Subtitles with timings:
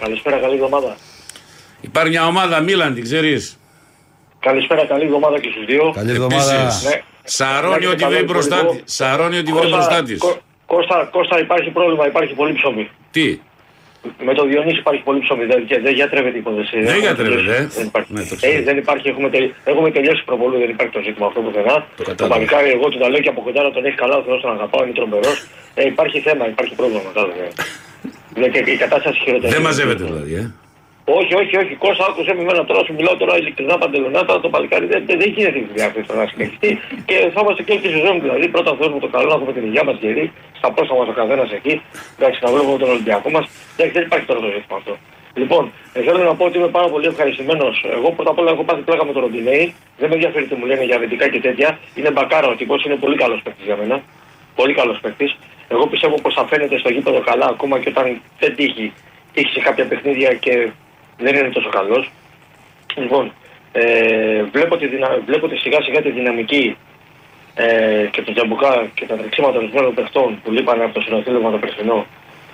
[0.00, 0.96] Καλησπέρα, καλή εβδομάδα.
[1.80, 3.58] υπάρχει μια ομάδα Μίλαν, την ξέρεις;
[4.40, 5.92] Καλησπέρα, καλή εβδομάδα και στους δύο.
[5.94, 6.54] Καλή εβδομάδα.
[6.62, 7.00] Επίσης, Ναι.
[7.24, 8.80] Σαρώνει Να ό,τι είστε βρει καλά, μπροστά υπουργό.
[8.84, 8.94] της.
[8.94, 10.18] Σαρώνει ό,τι βρει Κώστα, μπροστά της.
[10.18, 12.90] Κώ- Κώστα, Κώστα, υπάρχει πρόβλημα, υπάρχει πολύ ψωμί.
[13.10, 13.26] Τι,
[14.28, 16.76] Με το Διονύση υπάρχει πολύ ψωμί, δεν, και δεν γιατρεύεται η υπόθεση.
[16.76, 17.62] Δεν Έχουμε γιατρεύεται, τελειώσει.
[17.62, 18.12] ε; Δεν υπάρχει.
[18.12, 18.52] Ναι, το ξέρω.
[18.58, 19.54] ε, δεν υπάρχει, έχουμε, τελει...
[19.64, 21.76] έχουμε τελειώσει προβολού, δεν υπάρχει το ζήτημα αυτό πουθενά.
[21.96, 22.34] Το, κατάλαβα.
[22.34, 24.50] παλικάρι, εγώ του τα λέω και από κοντά να τον έχει καλά, ο Θεός τον
[24.56, 25.38] αγαπάω, είναι τρομερός.
[25.74, 27.46] Ε, υπάρχει θέμα, υπάρχει πρόβλημα, κατάλαβε.
[28.38, 29.54] Ναι, και η κατάσταση χειροτερεύει.
[29.54, 30.54] δεν μαζεύεται δηλαδή, ε.
[31.18, 31.74] Όχι, όχι, όχι.
[31.84, 34.40] Κώστα, άκουσε με εμένα τώρα, σου μιλάω τώρα ειλικρινά παντελονάτα.
[34.40, 36.70] Το παλικάρι δεν, δεν, δεν γίνεται η δουλειά αυτή τώρα να συνεχιστεί.
[37.08, 38.44] Και θα είμαστε και όλη τη σεζόν δηλαδή.
[38.54, 40.26] Πρώτα Θεός με το καλό να έχουμε την υγεία μας γερή.
[40.58, 41.74] Στα πόσα μας ο καθένας εκεί.
[42.16, 43.44] Εντάξει, να βλέπουμε τον Ολυμπιακό μας.
[43.74, 44.92] Εντάξει, δεν υπάρχει τώρα το ζήτημα αυτό.
[45.40, 47.74] Λοιπόν, ε, θέλω να πω ότι είμαι πάρα πολύ ευχαριστημένος.
[47.96, 49.64] Εγώ πρώτα απ' όλα έχω πάθει πλάκα με τον Ροντινέη.
[50.00, 51.78] Δεν με ενδιαφέρει τι μου λένε για αμυντικά και τέτοια.
[51.94, 53.96] Είναι μπακάρα ο τύπος, είναι πολύ καλός παίκτης για μένα.
[54.54, 55.36] Πολύ καλός παίκτης.
[55.72, 58.92] Εγώ πιστεύω πως θα φαίνεται στο γήπεδο καλά ακόμα και όταν δεν τύχει.
[59.32, 60.70] Τύχει σε κάποια παιχνίδια και
[61.18, 62.10] δεν είναι τόσο καλός.
[62.96, 63.32] Λοιπόν,
[63.72, 65.08] ε, βλέπω, τη δυνα...
[65.26, 66.76] βλέπω τη σιγά σιγά τη δυναμική
[67.54, 71.58] ε, και το τζαμπουκά και τα τρεξίματα ορισμένων παιχτών που λείπανε από το συνοθήλευμα το
[71.58, 72.06] περσινό.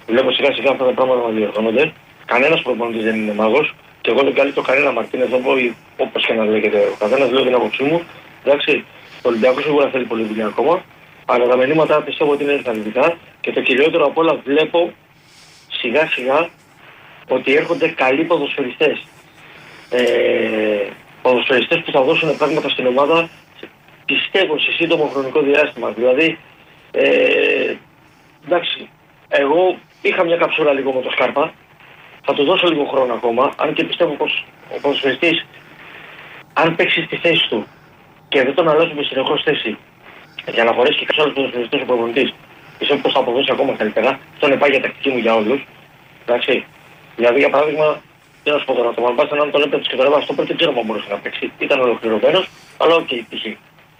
[0.06, 1.92] Βλέπω σιγά σιγά αυτά τα πράγματα να διορθώνονται.
[2.27, 5.39] Κανένας προπονητής δεν είναι μάγος και εγώ δεν καλύπτω κανένα Μαρτίνες εδώ
[5.97, 6.78] όπως και να λέγεται.
[6.78, 8.03] Ο καθένας λέει την άποψή μου.
[8.45, 8.84] Εντάξει,
[9.23, 10.83] ο Ολυμπιακός σίγουρα θέλει πολύ δουλειά ακόμα.
[11.27, 14.93] Αλλά τα μηνύματα πιστεύω ότι είναι ενθαρρυντικά και το κυριότερο απ' όλα βλέπω
[15.69, 16.49] σιγά σιγά
[17.29, 19.07] ότι έρχονται καλοί ποδοσφαιριστές.
[19.91, 20.86] Ε,
[21.23, 23.29] ποδοσφαιριστές που θα δώσουν πράγματα στην ομάδα
[24.05, 25.91] πιστεύω σε σύντομο χρονικό διάστημα.
[25.91, 26.39] Δηλαδή,
[26.91, 27.75] ε,
[28.47, 28.89] εντάξει,
[29.29, 31.53] εγώ είχα μια καψούρα λίγο με το Σκάρπα,
[32.25, 34.45] θα του δώσω λίγο χρόνο ακόμα, αν και πιστεύω πως
[34.77, 35.47] ο ποδοσφαιριστής,
[36.53, 37.67] αν παίξει στη θέση του
[38.29, 39.79] και δεν τον αλλάζουμε συνεχώς θέση,
[40.55, 42.34] για να χωρέσει και κάποιος άλλος ποδοσφαιριστής ο προπονητής,
[42.79, 44.11] πιστεύω πως θα αποδώσει ακόμα καλύτερα.
[44.34, 45.61] Αυτό είναι πάγια τακτική μου για όλους.
[46.27, 46.64] Εντάξει.
[47.17, 48.01] Δηλαδή, για παράδειγμα,
[48.42, 50.48] τι να σου πω τώρα, το Μαλμπάστα αν τον έπαιξε και τον έβαζε στο πρώτο,
[50.48, 51.52] δεν ξέρω αν μπορούσε να παίξει.
[51.58, 52.45] Ήταν ολοκληρωμένος,
[52.83, 53.45] αλλά ok, okay, π.χ.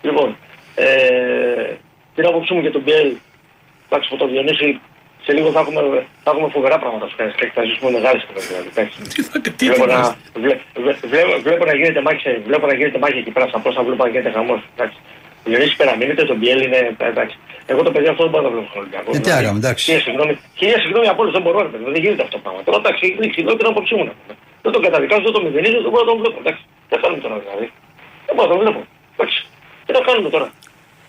[0.03, 0.37] Λοιπόν,
[0.75, 0.87] ε,
[2.15, 3.09] την άποψή μου για τον Μπιέλ,
[3.89, 4.81] εντάξει, που τον Διονύση,
[5.25, 5.81] σε λίγο θα έχουμε,
[6.25, 8.47] θα έχουμε φοβερά πράγματα στο και θα ζήσουμε μεγάλες κουβέντε.
[8.51, 8.97] Δηλαδή, εντάξει.
[9.15, 10.17] Τι θα τι Βλέπω να, ετοιμάστε.
[10.43, 13.59] βλέ, βλέ, βλέπω, βλέπω να γίνεται μάχη, σε- βλέπω να γίνεται μάχη εκεί πέρα στα
[13.65, 14.61] πόσα, βλέπω να γίνεται χαμός.
[15.47, 15.51] Εντάξει.
[15.51, 16.81] Ο Διονύσης περαμείνεται, τον Μπιέλ είναι,
[17.13, 17.37] εντάξει.
[17.73, 19.09] Εγώ το παιδί αυτό δεν μπορώ να το βλέπω στον Ολυμπιακό.
[19.11, 19.83] Ε, τι Δηλαδή, άγαμε, εντάξει.
[19.87, 22.61] Χίλια συγγνώμη, χίλια συγγνώμη από όλους δεν μπορώ, ρε παιδί, δεν γίνεται αυτό το πράγμα.
[22.67, 24.05] Τώρα εντάξει, είναι ξυλό την άποψή μου.
[24.09, 24.35] να πούμε.
[24.65, 26.37] Δεν το καταδικάζω, δεν το μηδενίζω, δεν μπορώ να το βλέπω.
[26.43, 26.63] Εντάξει.
[26.89, 27.67] Τι κάνουμε τώρα δηλαδή.
[28.27, 28.81] Δεν μπορώ να το βλέπω.
[29.17, 29.39] Εντάξει.
[29.87, 30.47] Τι θα κάνουμε τώρα;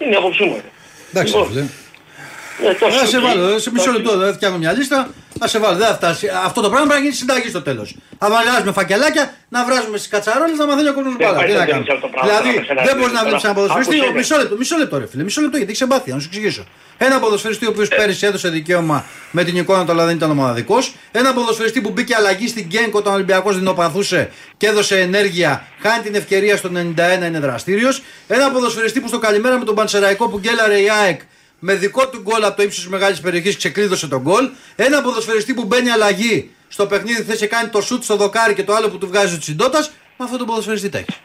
[0.01, 0.55] Είναι η άποψή μου.
[0.65, 0.69] ρε.
[1.11, 1.63] Εντάξει, Λοιπόν, φίλε.
[2.65, 3.23] ε, εντάξει, Θα σε οκ.
[3.25, 3.89] βάλω, σε μισό Εντάξει.
[3.95, 4.97] λεπτό, δεν φτιάχνω μια λίστα.
[5.39, 6.27] Θα σε βάλω, δεν θα φτάσει.
[6.45, 7.95] Αυτό το πράγμα πρέπει να γίνει συνταγή στο τέλος.
[8.19, 11.37] Θα βαλιάζουμε φακελάκια, να βράζουμε στις κατσαρόλες, να μαθαίνει ο κόσμος Δεν μπάλα.
[11.37, 11.93] πάει Τι να να δίνεις κάνουμε.
[11.95, 13.27] αυτό το πράγμα, Δηλαδή, να με δεν μπορείς να τώρα.
[13.29, 13.95] βλέπεις ένα ποδοσφαιριστή.
[13.95, 14.17] Άκουσέ με.
[14.19, 16.63] Μισό λεπτό, μισό λεπτό, ρε φίλε, μισό λεπτό γιατί έχει εμπάθεια, να σου εξηγήσω.
[16.97, 18.97] Ένα ποδοσφαιριστή ο οποίος πέρυσι έδωσε δικαίωμα
[19.31, 20.77] με την εικόνα του, αλλά δεν ήταν ο μοναδικό.
[21.11, 26.03] Ένα ποδοσφαιριστή που μπήκε αλλαγή στην Γκένκ όταν ο Ολυμπιακός δεινοπαθούσε και έδωσε ενέργεια, χάνει
[26.03, 28.01] την ευκαιρία στο 91, είναι δραστήριος.
[28.27, 31.21] Ένα ποδοσφαιριστή που στο καλημέρα με τον Πανσεραϊκό που γκέλαρε η ΑΕΚ
[31.59, 34.49] με δικό του γκολ από το ύψος της μεγάλης περιοχής ξεκλείδωσε τον γκολ.
[34.75, 38.63] Ένα ποδοσφαιριστή που μπαίνει αλλαγή στο παιχνίδι, θες και κάνει το σουτ στο δοκάρι και
[38.63, 39.89] το άλλο που του βγάζει ο Τσιντότας.
[40.17, 41.15] Με αυτόν τον ποδοσφαιριστή τα έχεις.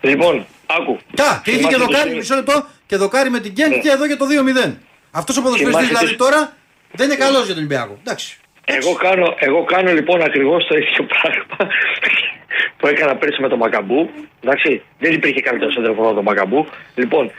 [0.00, 0.98] Λοιπόν, άκου.
[1.14, 2.16] Κα, και είχε και Θυμάστε το δοκάρι, σημείο.
[2.18, 3.78] μισό λεπτό, και δοκάρι με την Γκένκ Ναι.
[3.80, 4.76] και εδώ για το 2-0.
[5.10, 6.52] Αυτός ο ποδοσφαιριστής Θυμάστε δηλαδή το- τώρα
[6.92, 7.98] δεν είναι καλός για τον Ολυμπιακό.
[8.00, 8.36] Εντάξει.
[8.64, 11.72] Εγώ κάνω, εγώ κάνω λοιπόν ακριβώς το ίδιο πράγμα
[12.76, 14.10] που έκανα πέρσι με τον Μακαμπού.
[14.44, 16.66] Εντάξει, δεν υπήρχε καλύτερος σέντρεφο από τον Μακαμπού.
[16.94, 17.30] Λοιπόν,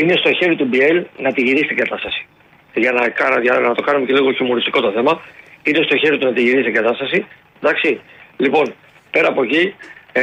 [0.00, 2.26] είναι στο χέρι του Μπιέλ να τη γυρίσει την κατάσταση.
[2.74, 5.22] Για να, κάνω- για να το κάνουμε και λίγο χιουμοριστικό το θέμα.
[5.62, 7.26] Είναι στο χέρι του να τη γυρίσει την κατάσταση.
[7.62, 8.00] Εντάξει.
[8.36, 8.74] Λοιπόν,
[9.10, 9.74] πέρα από εκεί,
[10.12, 10.22] ε,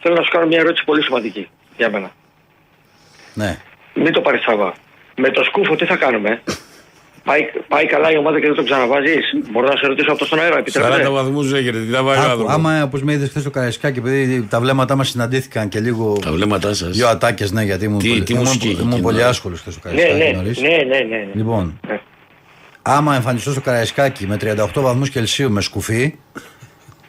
[0.00, 2.10] θέλω να σου κάνω μια ερώτηση πολύ σημαντική για μένα.
[3.34, 3.56] Ναι.
[3.94, 4.74] Μην το πάρεις στραβά.
[5.16, 6.42] Με το σκούφο τι θα κάνουμε;
[7.24, 10.38] Πάει, πάει καλά η ομάδα και δεν το ξαναβάζεις; Μπορώ να σε ρωτήσω αυτό στον
[10.40, 11.08] αέρα, 40 επιτρέπετε.
[11.08, 13.98] βαθμούς έχετε, τι θα βάλει ο Άκου, άνθρωπος; άμα όπως με είδες χθες το Καραϊσκάκι,
[13.98, 16.16] επειδή τα βλέμματά μας συναντήθηκαν και λίγο.
[16.24, 16.96] Τα βλέμματά σας.
[16.96, 19.22] Δύο ατάκες, ναι, γιατί ήμουν, Τι- πολύ- τι ήμουν- μουσική έχει ήμουν εκεί, πολύ ναι.
[19.22, 20.30] άσχολος χθες το Ναι, Καραϊσκάκι.
[20.30, 20.60] ναι, νωρίς.
[20.60, 21.26] ναι, ναι, ναι, ναι.
[21.34, 22.00] Λοιπόν, Ναι.
[22.82, 26.14] άμα εμφανιστώ στο Καραϊσκάκι με 38 βαθμούς Κελσίου με σκουφί,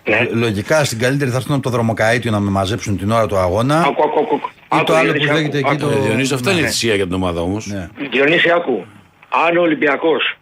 [0.09, 0.27] Ναι.
[0.31, 3.79] λογικά στην καλύτερη θα έρθουν από το δρομοκαίτιο να με μαζέψουν την ώρα του αγώνα.
[3.79, 4.35] Άκου, άκου, άκου.
[4.35, 5.77] Ή Άκου, το άλλο Διονύση, που άκου, λέγεται εκεί άκου.
[5.79, 6.59] το- Ε, Διονύση, αυτά Ναι.
[6.59, 7.67] είναι θυσία για την ομάδα όμως.
[7.67, 7.87] Ναι.
[8.11, 8.85] Διονύση, άκου.
[9.33, 10.35] Αν ο Ολυμπιακός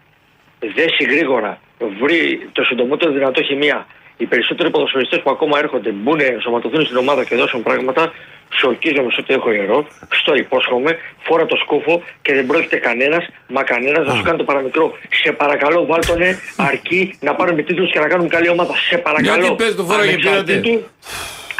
[0.59, 1.59] δέσει γρήγορα
[1.99, 3.87] βρει το συντομότερο δυνατό χημεία,
[4.17, 8.13] οι περισσότεροι ποδοσφαιριστές που ακόμα έρχονται μπουν, σωματωθούν στην ομάδα και δώσουν πράγματα,
[8.57, 9.87] σου ορκίζομαι σε ό,τι έχω ιερό,
[10.21, 14.43] στο υπόσχομαι, φόρα το σκούφο και δεν πρόκειται κανένας, μα κανένας να σου κάνει το
[14.43, 14.97] παραμικρό.
[15.23, 18.73] Σε παρακαλώ βάλτονε αρκεί να πάρουμε τίτλους και να κάνουμε καλή ομάδα.
[18.89, 19.41] Σε παρακαλώ.
[19.45, 20.37] Γιατί πες το φόραγε, πήρατε.
[20.53, 20.83] Ανεξαρτήτου-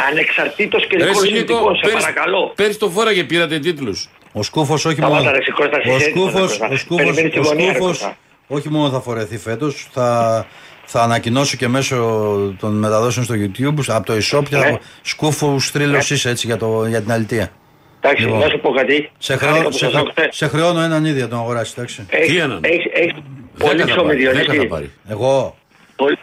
[0.09, 2.51] Ανεξαρτήτως και Ρε δικών Νίκο, συνθηκών, σε πέρυσι- παρακαλώ.
[2.55, 4.09] Πέρυσι το φόραγε πήρατε τίτλους.
[4.31, 5.31] Ο Σκούφος όχι Σταμάτα, μόνο.
[5.31, 6.73] ρε, σηκώστε, Ο σηκώστε, Σκούφο σηκώστε.
[6.73, 8.17] ο Σκούφος- Περιμένεις τη ο γωνία, ρε, Σκούφος Κώστα.
[8.47, 10.45] όχι μόνο θα φορεθεί φέτος, θα,
[10.91, 11.95] θα ανακοινώσω και μέσω
[12.59, 14.61] των μεταδόσεων στο YouTube από το eShop και Ναι.
[14.63, 17.51] θα Σκούφο στρίλος είσαι έτσι για, το, για την αλητία.
[18.01, 18.39] Εντάξει, Λοιπόν.
[18.39, 19.09] να σου πω κάτι.
[19.17, 20.27] Σε, Χάρηκα χρεώ, που σε, σας χρε- άκουσα.
[20.31, 22.01] σε χρεώνω έναν ίδιο τον αγοράσει, εντάξει.
[22.09, 23.13] Τι Έχεις- έναν; έχεις- έχεις
[23.57, 24.67] Πολύ Δέκα θα ψωμί, πάρει, δέκα θα Διονύση.
[24.67, 24.91] πάρει.
[25.07, 25.57] Εγώ.
[25.95, 26.17] Πολύ-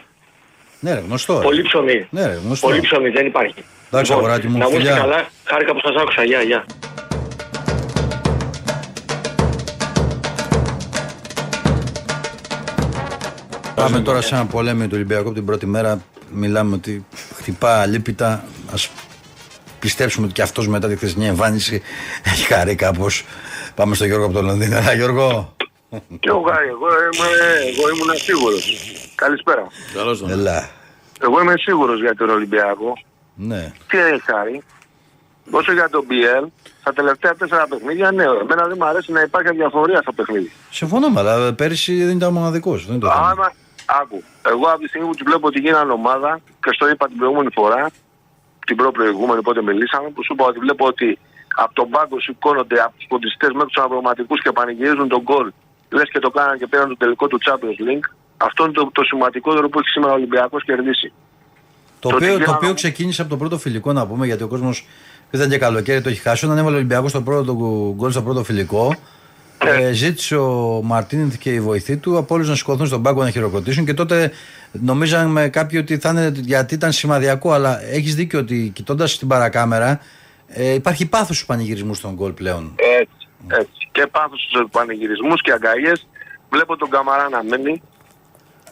[0.79, 1.33] Ναι, ρε, γνωστό.
[1.37, 1.43] ρε.
[1.43, 2.07] Πολύ ψωμί.
[2.09, 2.67] Ναι, ρε, γνωστό.
[2.67, 3.53] Πολύ ψωμί, δεν υπάρχει.
[3.91, 4.97] Εντάξει, αγοράκι μου, να μου είστε φιλιά.
[5.01, 5.27] καλά.
[5.43, 6.23] Χάρηκα που σας άκουσα.
[6.23, 6.65] Γεια, γεια.
[13.77, 16.01] Πάμε τώρα σε ένα πολέμιο του Ολυμπιακού από την πρώτη μέρα.
[16.31, 18.31] Μιλάμε ότι χτυπά αλίπητα.
[18.71, 18.75] Α
[19.79, 21.81] πιστέψουμε ότι και αυτός μετά τη χθεσινή εμφάνιση
[22.23, 23.23] έχει χαρεί κάπως.
[23.75, 24.77] Πάμε στο Γιώργο από το Λονδίνο.
[24.77, 25.55] Έλα, Γιώργο.
[25.89, 27.27] Και εγώ, Γάρη, εγώ, είμαι,
[27.75, 28.77] εγώ ήμουν σίγουρος.
[29.15, 29.67] Καλησπέρα.
[29.93, 30.29] Καλώς τον.
[30.29, 30.69] Έλα.
[31.21, 32.93] Εγώ είμαι σίγουρος για τον Ολυμπιακό.
[33.35, 33.73] Ναι.
[33.87, 34.63] Τι έχει χάρη;
[35.51, 36.47] Όσο για τον BL,
[36.79, 40.51] στα τελευταία τέσσερα παιχνίδια, ναι, εμένα δεν μου αρέσει να υπάρχει διαφορία στο παιχνίδι.
[40.69, 42.85] Συμφωνώ, αλλά πέρυσι δεν ήταν μοναδικός.
[42.85, 43.29] Δεν είναι το θέμα.
[43.29, 43.51] Άμα,
[44.01, 44.23] άκου,
[44.53, 47.49] εγώ από τη στιγμή που του βλέπω ότι γίνανε ομάδα, και στο είπα την προηγούμενη
[47.53, 47.89] φορά,
[48.67, 51.19] την προ-προηγούμενη πότε μιλήσαμε, που σου είπα ότι βλέπω ότι
[51.55, 55.47] από τον πάγκο σηκώνονται από τους ποντιστέ μέχρι τους αναπληρωματικού και πανηγυρίζουν τον γκολ.
[55.89, 58.07] Λες και το κάναν και πήραν το τελικό του Champions League.
[58.37, 61.11] Αυτό είναι το, το σημαντικότερο που έχει σήμερα ο Ολυμπιακός κερδίσει.
[61.99, 64.43] Το Το οποίο, τι το γίνανε- οποίο ξεκίνησε από το πρώτο φιλικό, να πούμε, γιατί
[64.43, 64.87] ο κόσμος
[65.31, 66.45] ήταν και καλοκαίρι, το έχει χάσει.
[66.45, 67.53] Όταν έβαλε ο Ολυμπιακός το πρώτο
[67.95, 68.95] γκολ στο πρώτο φιλικό,
[69.65, 73.29] ε, ζήτησε ο Μαρτίνεθ και οι βοηθοί του από όλους να σηκωθούν στον πάγκο να
[73.29, 74.31] χειροκροτήσουν και τότε
[74.71, 77.51] νομίζαμε κάποιοι ότι θα είναι γιατί ήταν σημαδιακό.
[77.51, 79.99] Αλλά έχεις δίκιο ότι κοιτώντας την παρακάμερα,
[80.47, 82.75] ε, υπάρχει πάθος στους πανηγυρισμούς στον γκολ πλέον.
[82.99, 83.89] Έτσι, έτσι.
[83.91, 86.07] Και πάθος στους πανηγυρισμούς και αγκαλιές.
[86.49, 87.81] Βλέπω τον Καμαρά να μένει.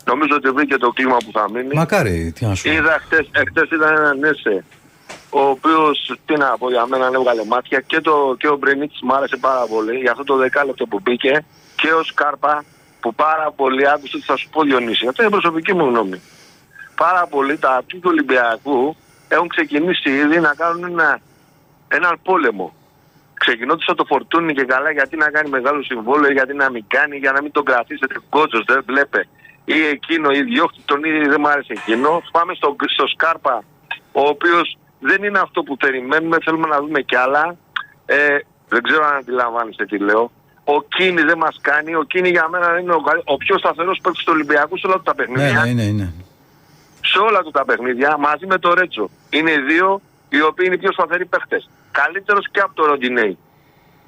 [0.05, 1.73] Νομίζω ότι βρήκε το κλίμα που θα μείνει.
[1.73, 2.71] Μακάρι, τι να σου πω.
[2.71, 4.63] Είδα χτες, εχθές ήταν έναν Νέσε,
[5.37, 9.15] ο οποίος, τι να πω για μένα, έβγαλε μάτια και, το, και ο Μπρενίτης μου
[9.15, 11.45] άρεσε πάρα πολύ για αυτό το δεκάλεπτο που μπήκε
[11.75, 12.63] και ο Σκάρπα
[12.99, 15.07] που πάρα πολύ άκουσε ότι θα σου πω Διονύση.
[15.07, 16.21] Αυτή είναι η προσωπική μου γνώμη.
[16.95, 18.95] Πάρα πολύ τα του του Ολυμπιακού
[19.27, 21.19] έχουν ξεκινήσει ήδη να κάνουν ένα,
[21.87, 22.75] έναν πόλεμο.
[23.33, 27.17] Ξεκινώντας από το φορτούνι και καλά γιατί να κάνει μεγάλο συμβόλαιο, γιατί να μην κάνει,
[27.17, 29.27] για να μην τον κρατήσετε κότσος, δεν βλέπε.
[29.65, 32.21] Ή εκείνο, ή διώχτη τον ή δεν μου άρεσε εκείνο.
[32.31, 33.63] Πάμε στο, στο Σκάρπα,
[34.11, 34.77] ο οποίος
[35.09, 37.55] δεν είναι αυτό που περιμένουμε, θέλουμε να δούμε κι άλλα.
[38.05, 38.37] Ε,
[38.69, 40.31] δεν ξέρω αν αντιλαμβάνεστε τι λέω.
[40.63, 41.95] Ο Κίνη δεν μας κάνει.
[41.95, 44.95] Ο Κίνη για μένα είναι ο, καλ- ο πιο σταθερός παίκτης του Ολυμπιακού σε όλα
[44.95, 46.13] του τα Ναι, παιχνίδια ναι, είναι, είναι.
[47.01, 49.09] σε όλα του τα παιχνίδια μαζί με το Ρέτσο.
[49.29, 51.69] Είναι οι δύο οι οποίοι είναι οι πιο σταθεροί παίχτες.
[51.91, 53.37] Καλύτερος και από το Ροντινέι.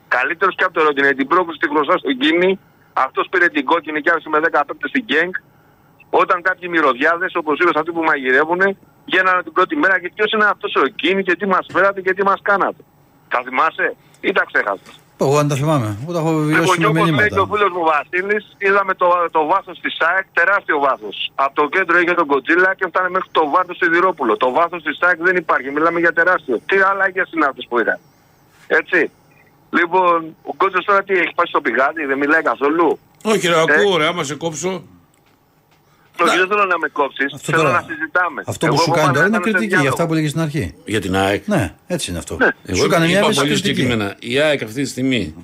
[0.07, 1.13] Καλύτερος και από το Ροντινέι.
[1.13, 2.59] Την πρόκληση τη γνωστά στον Κίνη.
[2.93, 5.31] Αυτός πήρε την κόκκινη και άφησε με 10 παίχτες στην Γκένγκ.
[6.09, 8.61] Όταν κάποιοι μυρωδιάδες όπως είπες αυτοί που μαγειρεύουν
[9.11, 12.13] γίνανε την πρώτη μέρα και ποιος είναι αυτός ο Κίνη και τι μας φέρατε και
[12.13, 12.81] τι μας κάνατε.
[13.33, 13.95] Θα θυμάσαι
[14.27, 14.93] ή τα ξέχασες;
[15.23, 15.89] Εγώ αν τα θυμάμαι.
[16.01, 17.53] Εγώ τα έχω Λοιπόν, βιώσει και με όπως λέει και ο μηνύματα.
[17.53, 21.15] φίλος μου Βασίλης, είδαμε το, το βάθος της ΣΑΕΚ, τεράστιο βάθος.
[21.35, 24.33] Από το κέντρο είχε τον Κοτζίλα και φτάνε μέχρι το βάθος του Σιδηρόπουλο.
[24.37, 26.55] Το βάθος της ΣΑΕΚ δεν υπάρχει, μιλάμε για τεράστιο.
[26.69, 27.95] Τι αλλαγές είναι αυτές που είδα.
[28.79, 28.99] Έτσι.
[29.69, 33.97] Λοιπόν, ο Κότσος τώρα τι έχει πάει στο πηγάδι, δεν μιλάει καθόλου; Όχι, ρε, ακούω,
[33.97, 34.83] ρε, άμα σε κόψω.
[36.25, 38.43] Όχι, δεν θέλω να με κόψεις, Αυτό θέλω τώρα- να συζητάμε.
[38.45, 40.05] Αυτό Εγώ που σου έχω κάνει πάει τώρα να είναι κάνω σε κριτική για αυτά
[40.05, 40.05] διάλογο.
[40.07, 40.75] που έλεγες στην αρχή.
[40.85, 41.47] Για την ΑΕΚ.
[41.47, 42.37] Ναι, έτσι είναι αυτό.
[42.65, 43.75] Εγώ Σου έκανε μια είπα έμεση πολύ κριτική.
[43.75, 44.15] συγκεκριμένα.
[44.19, 45.35] Η ΑΕΚ αυτή τη στιγμή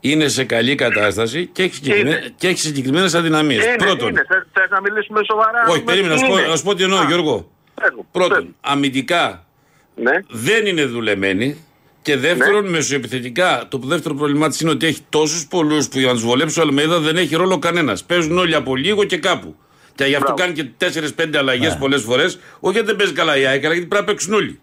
[0.00, 2.10] είναι σε καλή κατάσταση και έχει, συγκεκριμέ...
[2.10, 2.32] Είναι.
[2.36, 3.64] και έχει συγκεκριμένες αδυναμίες.
[3.64, 4.24] Είναι, Πρώτον, είναι.
[4.28, 5.64] Θες, θες να μιλήσουμε σοβαρά.
[5.68, 6.46] όχι, με- περίμενα να σου πω- είναι.
[6.48, 7.50] να σου πω τι εννοώ, Α, Γιώργο.
[7.74, 8.54] πες μου, πες Πρώτον, μου.
[8.60, 9.46] αμυντικά
[9.94, 10.12] Ναι.
[10.28, 11.56] δεν είναι δουλεμένη.
[12.02, 12.70] Και δεύτερον, Ναι.
[12.70, 16.58] μεσοεπιθετικά, το δεύτερο πρόβλημά της είναι ότι έχει τόσους πολλούς που για να τους βολέψει
[16.58, 18.04] ο Αλμέιδα δεν έχει ρόλο κανένας.
[18.04, 19.56] Παίζουν όλοι από λίγο και κάπου.
[19.98, 20.40] Και γι' αυτό Μπράβο.
[20.42, 21.78] κάνει και 4-5 αλλαγές Ναι.
[21.82, 22.30] πολλές φορές.
[22.60, 24.54] Όχι γιατί δεν παίζει καλά η ΑΕΚ, αλλά γιατί πρέπει να παίξουν όλοι.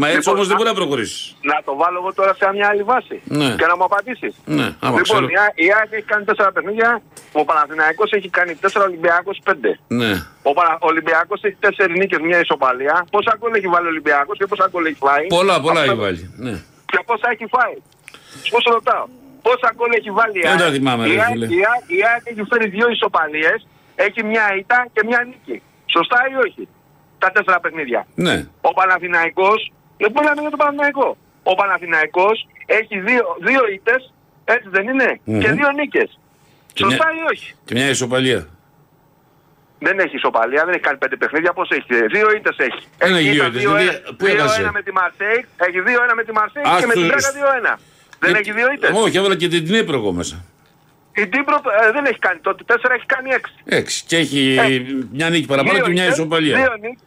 [0.00, 1.20] Μα έτσι Λοιπόν, όμως δεν α- μπορεί να προχωρήσεις.
[1.50, 3.16] Να το βάλω εγώ τώρα σε μια άλλη βάση.
[3.40, 3.48] Ναι.
[3.60, 4.32] Και να μου απαντήσεις.
[4.58, 5.26] Ναι, άμα λοιπόν, ξέρω.
[5.34, 6.90] η Α- η ΑΕΚ έχει κάνει τέσσερα παιχνίδια,
[7.40, 9.70] ο Παναθηναϊκός έχει κάνει τέσσερα, ο Ολυμπιακός πέντε.
[10.00, 10.12] Ναι.
[10.48, 10.72] Ο, Πανα...
[10.84, 12.94] ο Ολυμπιακός έχει τέσσερις νίκες, μια ισοπαλία.
[13.14, 16.00] Πόσα γκολ έχει βάλει ο Ολυμπιακός και πόσα γκολ έχει φάει; Πολλά, πολλά Αυτό- έχει
[16.06, 16.22] βάλει.
[16.46, 16.54] Ναι.
[16.92, 17.74] Και πόσα έχει φάει;
[18.52, 19.06] Πώς ρωτάω.
[19.46, 21.46] Πόσα γκολ έχει βάλει η Δεν ΑΕΚ; τα θυμάμαι, ρε η, ΑΕΚ, φίλε.
[21.58, 23.58] η, ΑΕΚ, η ΑΕΚ έχει φέρει δύο ισοπαλίες,
[24.06, 25.56] έχει μια ήττα και μια νίκη.
[25.94, 26.62] Σωστά ή όχι;
[27.22, 28.00] Τα τέσσερα παιχνίδια.
[28.14, 28.36] ναι.
[28.60, 29.60] Ο Παναθηναϊκός,
[30.02, 31.08] λοιπόν λέμε για τον Παναθηναϊκό.
[31.42, 32.36] Ο Παναθηναϊκός
[32.66, 34.12] έχει δύο, δύο ήττες,
[34.44, 35.40] έτσι δεν ειναι Μμμ.
[35.40, 36.18] και δύο νίκες.
[36.72, 38.40] Και Σωστά μια- ή όχι; Και μια ισοπαλία.
[39.80, 41.52] Δεν έχει ισοπαλία, δεν έχει κάνει πέντε παιχνίδια.
[41.52, 42.82] Πώς έχει, δύο ήττες έχει.
[42.98, 43.82] Δεν έχει δύο ήταν ήττες, 2-1.
[43.82, 46.94] γιατί- πού έχασε; 2-1 με τη Μαρσέικ, έχει 2-1 με τη Μαρσέικ Ας και με
[46.94, 47.72] το- την Πράγκα 2-1.
[48.18, 48.90] Δεν Ε, έχει δύο ήττες.
[48.94, 50.44] Όχι, έβαλα και την Τνίπρο εγώ μέσα.
[51.22, 53.44] Η Τύπρο ε, δεν έχει κάνει τότε 4, έχει κάνει 6.
[53.64, 54.04] Έξι.
[54.06, 54.56] Και έχει
[55.12, 56.56] μια νίκη παραπάνω και μια ισοπαλία.
[56.56, 56.98] Δύο νίκες.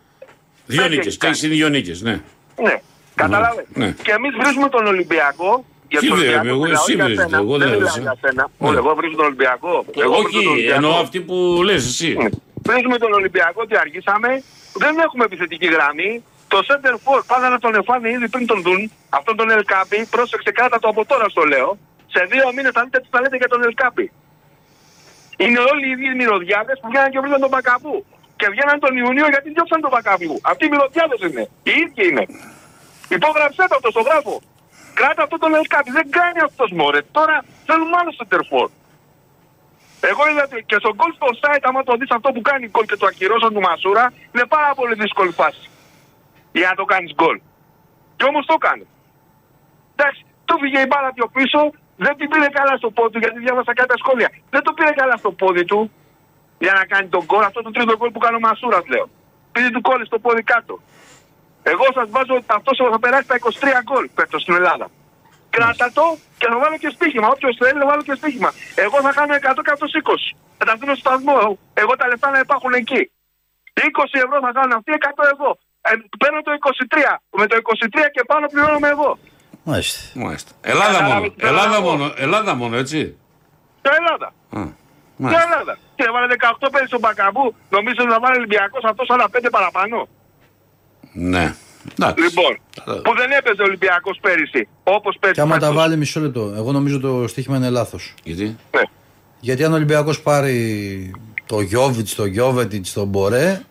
[0.65, 1.07] Δύο πέντε νίκες.
[1.07, 1.53] έχει Και έχει κάνει.
[1.55, 2.21] δύο νίκες, ναι.
[2.61, 2.81] Ναι,
[3.15, 3.65] κατάλαβε.
[3.73, 3.95] ναι.
[4.03, 5.65] Και εμείς βρίσκουμε τον Ολυμπιακό.
[5.87, 7.37] Για Τι τον βρε, Ολυμπιακό εγώ, μιλάω, εσύ για βρίσκω, σένα.
[7.37, 8.01] εγώ δεν δεν μιλάω βρίσκω.
[8.01, 8.43] για σένα.
[8.57, 8.67] Ναι.
[8.67, 9.73] Όχι, Εγώ βρίσκω τον Ολυμπιακό.
[10.05, 10.75] Εγώ βρίσκω τον Όχι, Ολυμπιακό.
[10.75, 11.35] εννοώ αυτή που
[11.67, 12.09] λες εσύ.
[12.21, 12.29] Ναι.
[12.69, 14.29] Βρίσκουμε τον Ολυμπιακό ότι αργήσαμε.
[14.83, 16.23] Δεν έχουμε επιθετική γραμμή.
[16.53, 18.91] Το center for πάντα να τον εφάνε ήδη πριν τον δουν.
[19.09, 20.07] Αυτόν τον Ελκάπη.
[20.15, 21.77] Πρόσεξε κράτα το από τώρα στο λέω.
[22.13, 24.05] Σε δύο μήνες θα δείτε τι θα λέτε για τον Ελκάπη.
[25.43, 27.95] Είναι όλοι οι ίδιοι μυρωδιάδες που βγαίναν και βρήκαν τον Μπακαπού.
[28.39, 30.33] Και βγαίναν τον Ιουνίο γιατί διώξαν τον Μπακαπού.
[30.51, 31.43] Αυτοί οι μυρωδιάδες είναι.
[31.67, 32.23] Οι ίδιοι είναι.
[33.17, 34.35] Υπόγραψέ το αυτό στο γράφο.
[34.99, 35.91] Κράτα αυτό τον Ελκάπη.
[35.99, 36.99] Δεν κάνει αυτός μόρε.
[37.17, 37.35] Τώρα
[37.67, 38.67] θέλουμε άλλο center for.
[40.09, 42.85] Εγώ είδα ότι και στον goal στο site, άμα το δεις αυτό που κάνει γκολ
[42.85, 45.69] και το ακυρώσαν του Μασούρα, είναι πάρα πολύ δύσκολη φάση
[46.51, 47.37] για να το κάνεις γκολ.
[48.15, 48.85] Και όμως το έκανε.
[49.95, 51.71] Εντάξει, του βγήκε η μπάλα πιο πίσω,
[52.05, 54.29] δεν την πήρε καλά στο πόδι του, γιατί διάβασα κάποια σχόλια.
[54.53, 55.79] Δεν το πήρε καλά στο πόδι του
[56.63, 59.05] για να κάνει τον γκολ, αυτό το τρίτο γκολ που κάνει ο Μασούρας λέω.
[59.51, 60.73] Πήρε του κόλλη στο πόδι κάτω.
[61.73, 64.85] Εγώ σας βάζω ότι αυτός θα περάσει τα 23 γκολ φέτος στην Ελλάδα.
[65.55, 66.05] Κράτα το
[66.39, 67.27] και θα βάλω και στοίχημα.
[67.33, 68.49] Όποιος θέλει θα βάλω και στοίχημα.
[68.85, 70.35] Εγώ θα κάνω 100 και αυτός 20.
[70.57, 71.37] Θα τα δίνω στο σταθμό.
[71.81, 73.01] Εγώ τα λεφτά να υπάρχουν εκεί.
[73.73, 75.51] 20 ευρώ θα κάνουν αυτοί, 100 ευρώ.
[75.89, 75.91] Ε,
[76.21, 77.13] παίρνω το 23.
[77.39, 79.11] Με το 23 και πάνω πληρώνομαι εγώ.
[79.63, 79.99] Μάλιστα.
[80.19, 80.51] Μάλιστα.
[80.61, 81.29] Ελλάδα Κατάλαβε μόνο.
[81.29, 81.89] τι θέλω Ελλάδα να πω.
[81.89, 82.13] μόνο.
[82.17, 82.99] Ελλάδα μόνο, έτσι.
[83.79, 84.25] Στην Ελλάδα.
[84.49, 85.43] Α, Στην μάλιστα.
[85.51, 85.77] Ελλάδα.
[85.95, 86.27] Και έβαλε
[86.61, 87.55] 18 πέρυσι στον Μπακαμπού.
[87.69, 90.07] Νομίζω ότι θα βάλει Ολυμπιακός αυτός άλλα 5 παραπάνω.
[91.13, 91.53] Ναι.
[91.91, 92.23] Εντάξει.
[92.23, 93.01] Λοιπόν, Κατάλαβα.
[93.09, 94.67] που δεν έπαιζε ο Ολυμπιακός πέρυσι.
[94.83, 95.35] Όπως πέρυσι.
[95.35, 95.81] Και άμα τα φέτος.
[95.81, 98.13] βάλει μισό λεπτό, εγώ νομίζω το στοίχημα είναι λάθος.
[98.23, 98.43] Γιατί;
[98.75, 98.81] Ναι.
[99.39, 101.11] Γιατί αν ο Ολυμπιακός πάρει
[101.45, 103.61] το Γιώβιτς, το Γιώβετιτς, τον Μπορέ,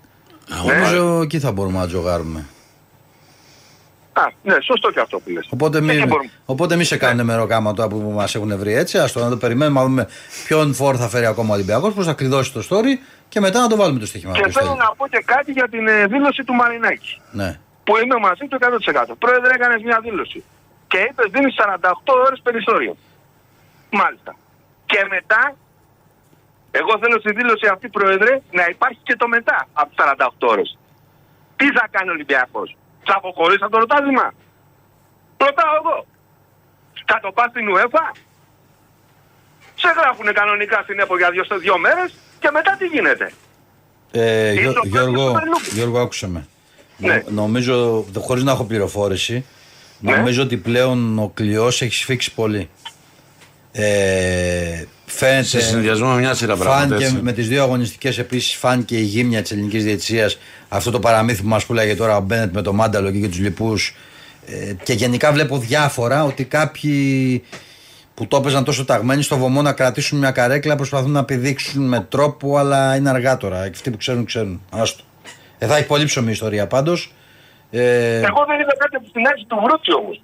[0.67, 2.47] νομίζω εκεί θα μπορούμε να τζογάρουμε.
[4.21, 5.49] Α, ναι, σωστό και αυτό που λες.
[5.51, 6.31] Οπότε Εκεί μην, μπορούμε.
[6.45, 8.99] οπότε μη σε κάνουν μεροκάμα τώρα που μας έχουν βρει έτσι.
[8.99, 10.09] Α το να το περιμένουμε, να δούμε
[10.47, 12.93] ποιον φόρ θα φέρει ακόμα ο Ολυμπιακός, πώς θα κλειδώσει το story
[13.29, 14.33] και μετά να το βάλουμε το στοίχημα.
[14.33, 14.79] Και όποιος θέλω θέλει.
[14.79, 17.21] να πω και κάτι για την ε, δήλωση του Μαρινάκη.
[17.31, 17.59] Ναι.
[17.85, 19.15] Που είμαι μαζί του 100%.
[19.19, 20.45] Πρόεδρε, έκανες μια δήλωση.
[20.87, 21.91] Και είπες δίνεις 48
[22.27, 22.97] ώρες περιθώριο.
[23.91, 24.37] Μάλιστα.
[24.87, 25.57] Και μετά,
[26.71, 30.79] εγώ θέλω στη δήλωση αυτή, Πρόεδρε, να υπάρχει και το μετά από τι 48 ώρες.
[31.57, 32.77] Τι θα κάνει ο Ολυμπιακός,
[33.11, 34.27] θα αποχωρήσει από το ρωτάδημα.
[35.47, 35.97] Ρωτάω εγώ.
[37.11, 38.05] Θα το πας στην UEFA.
[39.83, 43.33] Σε γράφουν κανονικά στην ΕΠΟ για δύο, δύο μέρες και μετά τι γίνεται.
[44.11, 45.73] Ε, Γιώ- το Γιώργο, πρώτο Super League.
[45.75, 46.47] Γιώργο, άκουσε με.
[46.97, 47.15] Ναι.
[47.15, 49.47] Νο- νομίζω, χωρίς να έχω πληροφόρηση,
[50.01, 50.17] Ναι.
[50.17, 52.69] νομίζω ότι πλέον ο κλειός έχει σφίξει πολύ.
[53.73, 55.43] Ε, φαίνεται.
[55.43, 56.87] Σε συνδυασμό με μια σειρά πράγματα.
[56.87, 57.19] Φάνηκε έτσι.
[57.23, 60.39] με τις δύο αγωνιστικές επίσης, φάνηκε η γύμνια της ελληνικής διαιτησίας.
[60.69, 63.39] Αυτό το παραμύθι που μας πουλάγε τώρα ο Μπένετ με το Μάνταλο και για τους
[63.39, 63.97] λοιπούς.
[64.47, 67.43] Ε, και γενικά βλέπω διάφορα ότι κάποιοι
[68.15, 72.07] που το έπαιζαν τόσο ταγμένοι στο βωμό να κρατήσουν μια καρέκλα προσπαθούν να πηδήξουν με
[72.09, 73.63] τρόπο, αλλά είναι αργά τώρα.
[73.65, 74.63] Και Αυτοί που ξέρουν, ξέρουν.
[74.71, 75.03] Άστο.
[75.59, 77.13] Ε, θα έχει πολύ ψωμί η ιστορία πάντως.
[77.71, 80.23] Ε, Εγώ δεν είδα κάτι από την άρχη του Βρούτσι όμως.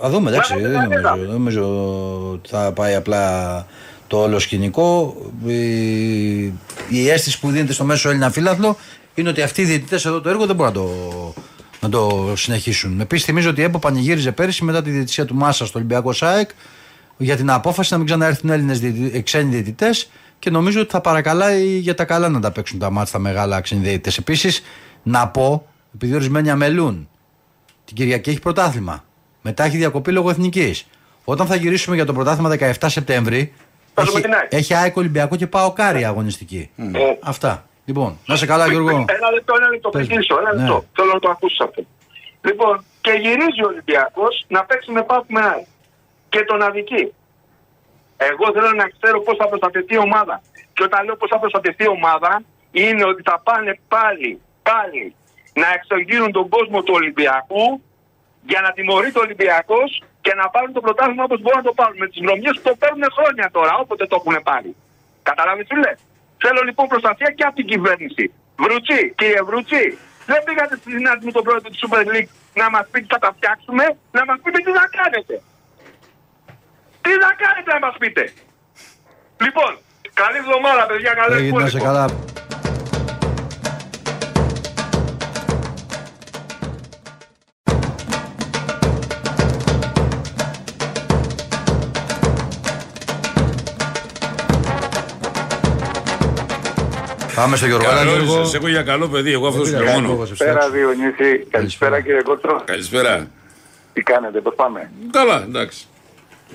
[0.00, 0.52] Θα δούμε, εντάξει.
[0.54, 1.22] Μα, Δεν δεν νομίζω, είδαμε.
[1.22, 1.62] δεν νομίζω
[2.32, 3.66] ότι θα πάει απλά
[4.06, 5.16] το όλο σκηνικό.
[5.46, 6.44] Η,
[6.88, 8.76] η αίσθηση που δίνεται στο μέσο Έλληνα φύλαθλο
[9.14, 10.90] είναι ότι αυτοί οι διαιτητές εδώ το έργο δεν μπορούν να το,
[11.80, 13.00] να το συνεχίσουν.
[13.00, 16.50] Επίσης, θυμίζω ότι η ΕΠΟ πανηγύριζε πέρυσι μετά τη διαιτησία του Μάσα στο Ολυμπιακό ΣΑΕΚ
[17.16, 18.80] για την απόφαση να μην ξαναέρθουν Έλληνες
[19.22, 23.12] ξένοι διαιτητές και νομίζω ότι θα παρακαλάει για τα καλά να τα παίξουν τα μάτια
[23.12, 24.18] τα μεγάλα ξένοι διαιτητές.
[24.18, 24.62] Επίσης,
[25.02, 27.08] να πω, επειδή ορισμένοι αμελούν,
[27.84, 29.04] την Κυριακή έχει πρωτάθλημα.
[29.48, 30.86] Μετά έχει διακοπή λόγω εθνικής.
[31.24, 33.52] Όταν θα γυρίσουμε για το πρωτάθλημα 17 Σεπτέμβρη,
[33.94, 34.48] Θα έχει, δούμε την ΑΕΚ.
[34.52, 36.70] έχει ΑΕΚ Ολυμπιακό και πάω κάρι αγωνιστική.
[36.76, 36.82] Ε,
[37.20, 37.64] Αυτά.
[37.84, 38.88] Λοιπόν, να σε καλά, Γιώργο.
[38.90, 39.88] Ένα λεπτό, ένα λεπτό.
[39.88, 40.06] Πες.
[40.06, 40.60] Πριν κλείσω, ένα Ναι.
[40.60, 40.84] λεπτό.
[40.96, 41.82] Θέλω να το ακούσει αυτό.
[42.40, 45.66] Λοιπόν, και γυρίζει ο Ολυμπιακός να παίξει με Πάουκ με ΑΕΚ.
[46.28, 47.12] Και τον αδική.
[48.16, 50.42] Εγώ θέλω να ξέρω πώς θα προστατευτεί η ομάδα.
[50.74, 55.14] Και όταν λέω πώς θα προστατευτεί η ομάδα, είναι ότι θα πάνε πάλι, πάλι
[55.60, 57.64] να εξογείρουν τον κόσμο του Ολυμπιακού
[58.50, 59.88] για να τιμωρεί το Ολυμπιακός
[60.24, 61.96] και να πάρουν το πρωτάθλημα όπως μπορούν να το πάρουν.
[62.02, 64.70] Με τις βρωμιές που το παίρνουν χρόνια τώρα, όποτε το έχουν πάρει.
[65.28, 65.98] Καταλάβεις τι λες;
[66.44, 68.24] Θέλω λοιπόν προστασία και από την κυβέρνηση.
[68.62, 69.84] Βρουτσί, κύριε Βρουτσί,
[70.30, 73.30] δεν πήγατε στη συνάντηση με τον πρόεδρο της Super League να μας πείτε θα τα
[73.36, 73.84] φτιάξουμε,
[74.16, 75.34] να μας πείτε τι θα κάνετε.
[77.02, 78.22] Τι θα κάνετε να μας πείτε.
[79.44, 79.72] Λοιπόν,
[80.20, 81.50] καλή εβδομάδα, παιδιά, καλό Έγινε,
[97.36, 97.88] Πάμε στο Γιώργο.
[97.90, 98.40] Έλα, Καλό Γιώργο.
[98.40, 100.06] είσαι, σε έχω για καλό παιδί, εγώ αυτός σου Πήρα, λέω μόνος.
[100.08, 100.76] Γιώργο, σε Καλησπέρα ψάξω.
[100.76, 102.62] Διονύση, καλησπέρα κύριε Κότσο.
[102.64, 103.26] Καλησπέρα.
[103.92, 105.86] Τι κάνετε, πώς πάμε; Καλά, εντάξει.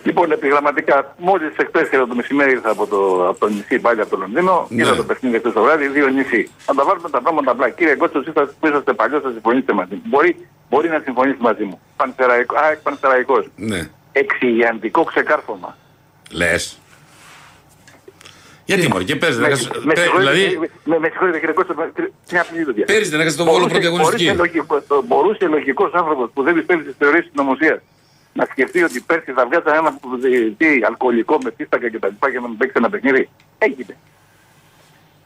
[0.03, 4.09] Λοιπόν, επιγραμματικά, μόλις εχθέ και το μεσημέρι ήρθα από το, από το νησί πάλι από
[4.09, 4.81] το Λονδίνο, Ναι.
[4.81, 6.49] είδα το παιχνίδι χθες το βράδυ, δύο νησί.
[6.67, 7.69] Να τα βάλουμε τα πράγματα απλά.
[7.69, 10.01] Κύριε Κότσο, εσείς που είσαστε παλιός, θα συμφωνήσετε μαζί μου.
[10.05, 11.79] Μπορεί, μπορεί να συμφωνήσει μαζί μου.
[11.95, 13.45] Πανσεραϊκό, α, πανσεραϊκός.
[13.55, 13.89] Ναι.
[14.11, 15.77] Εξηγιαντικό ξεκάρφωμα.
[16.31, 16.77] Λες.
[18.65, 19.39] Γιατί μωρέ, και παίζεις.
[19.41, 21.91] Με, με, συγχωρείτε, Δηλαδή, με, με συγχωρείτε κύριε Κότσο, με-
[22.31, 22.85] μια απλή δουλειά.
[22.85, 24.35] πέρυσι δεν έκανε τον Βόλο πρώτη αγωνιστική.
[25.07, 27.79] Μπορούσε λογικός άνθρωπος που δεν πιστεύει στις θεωρίες της νομοσίας
[28.33, 30.19] να σκεφτεί ότι πέρσι θα βγάζει ένα που-
[30.57, 33.29] τι, αλκοολικό με φίστακα και τα λοιπά και να μην παίξει ένα παιχνίδι.
[33.57, 33.97] Έγινε.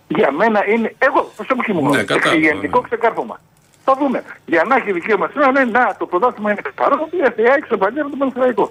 [0.07, 2.87] Για μένα είναι, εγώ προσωπική μου Ναι, γνώμη, κατάλαβα, εξηγεντικό ναι.
[2.87, 3.39] ξεκάρφωμα.
[3.85, 4.23] Θα δούμε.
[4.45, 7.65] Για να έχει δικαίωμα σήμερα να λέει να το πρωτάθλημα είναι καθαρό, έρθει η ΑΕΚ
[7.65, 8.69] στο παλιό το Παναθηναϊκό.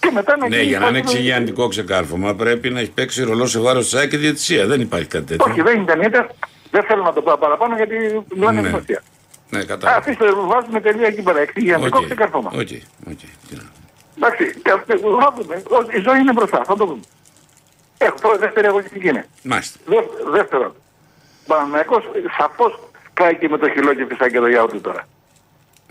[0.00, 3.22] Και μετά να Ναι, γίνει για να είναι υπόθεση- εξηγιαντικό ξεκάρφωμα πρέπει να έχει παίξει
[3.22, 4.66] ρολό σε βάρος της ΑΕΚ και διαιτησία.
[4.66, 5.52] Δεν υπάρχει κάτι τέτοιο.
[5.52, 6.30] Όχι, δεν ήταν ήταν.
[6.70, 7.94] Δεν θέλω να το πάω παραπάνω γιατί
[8.34, 8.66] μιλάνε Ναι.
[8.68, 9.02] δημοσία.
[9.50, 9.98] Ναι, Α, κατάλαβα.
[9.98, 11.40] Αφήστε, βάζουμε τελεία εκεί πέρα.
[11.40, 12.50] Εξηγιαντικό Οκ, ξεκάρφωμα.
[12.54, 12.58] οκ,
[13.10, 13.18] οκ.
[13.48, 13.70] Τι να-
[14.16, 15.62] Εντάξει, και αυτό- θα δούμε.
[15.68, 17.00] Ο- Η ζωή είναι μπροστά, θα το δούμε.
[17.98, 19.26] Έχω τώρα δεύτερη αγωνιστική είναι.
[19.42, 19.78] Μάλιστα.
[19.86, 20.74] Δε- Δεύτερον,
[21.46, 22.04] Παναγιακός
[22.38, 22.78] σαφώς
[23.12, 25.08] κάει και με το χειλό και φυσάει και το γιάου του τώρα.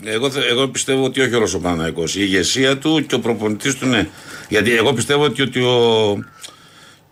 [0.04, 2.02] Εγώ, θε- εγώ πιστεύω ότι όχι όλος ο Παναναϊκό.
[2.02, 4.08] Η ηγεσία του και ο προπονητής του ναι.
[4.48, 6.24] Γιατί εγώ πιστεύω ότι, ότι ο,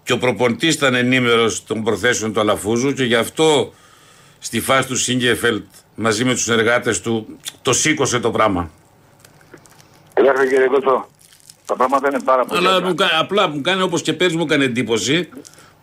[0.02, 3.73] και ο προπονητής ήταν ενήμερος των προθέσεων του Αλαφούζου και γι' αυτό
[4.38, 5.64] στη φάση του Σίγκεφελτ
[5.95, 8.71] μαζί με τους συνεργάτες του το σήκωσε το πράγμα.
[10.14, 11.09] Κοιτάξτε κύριε Κότσο,
[11.66, 12.88] τα πράγματα είναι πάρα πολύ Αλλά απλά.
[12.88, 15.28] μου, κα- απλά μου κάνει όπως και πέρυσι μου έκανε εντύπωση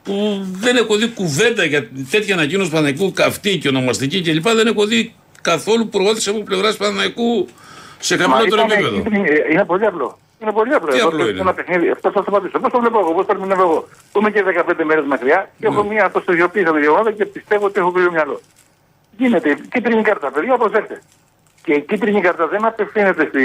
[0.03, 4.49] που δεν έχω δει κουβέντα για τέτοια ανακοίνωση Παναναϊκού καυτή και ονομαστική κλπ.
[4.49, 5.13] Δεν έχω δει
[5.49, 7.47] καθόλου προώθηση από πλευράς Παναναϊκού
[7.99, 8.95] σε Μα χαμηλότερο ήταν- επίπεδο.
[9.17, 10.17] είναι, είναι πολύ απλό.
[10.41, 10.91] Είναι πολύ απλό.
[10.91, 12.59] Τι Εγώ απλό θέλω είναι; Ένα παιχνίδι, αυτό θα σταματήσω.
[12.59, 13.87] Πώς το βλέπω εγώ, πώς το ερμηνεύω εγώ.
[14.11, 15.89] Που είμαι και 15 μέρες μακριά και έχω Ναι.
[15.93, 18.41] μια αποστογιοποίηση από τη γεγονότα και πιστεύω ότι έχω κρύο μυαλό.
[19.17, 21.01] Γίνεται κίτρινη κάρτα, παιδιά, προσέξτε.
[21.63, 23.43] Και η κίτρινη κάρτα δεν απευθύνεται στη...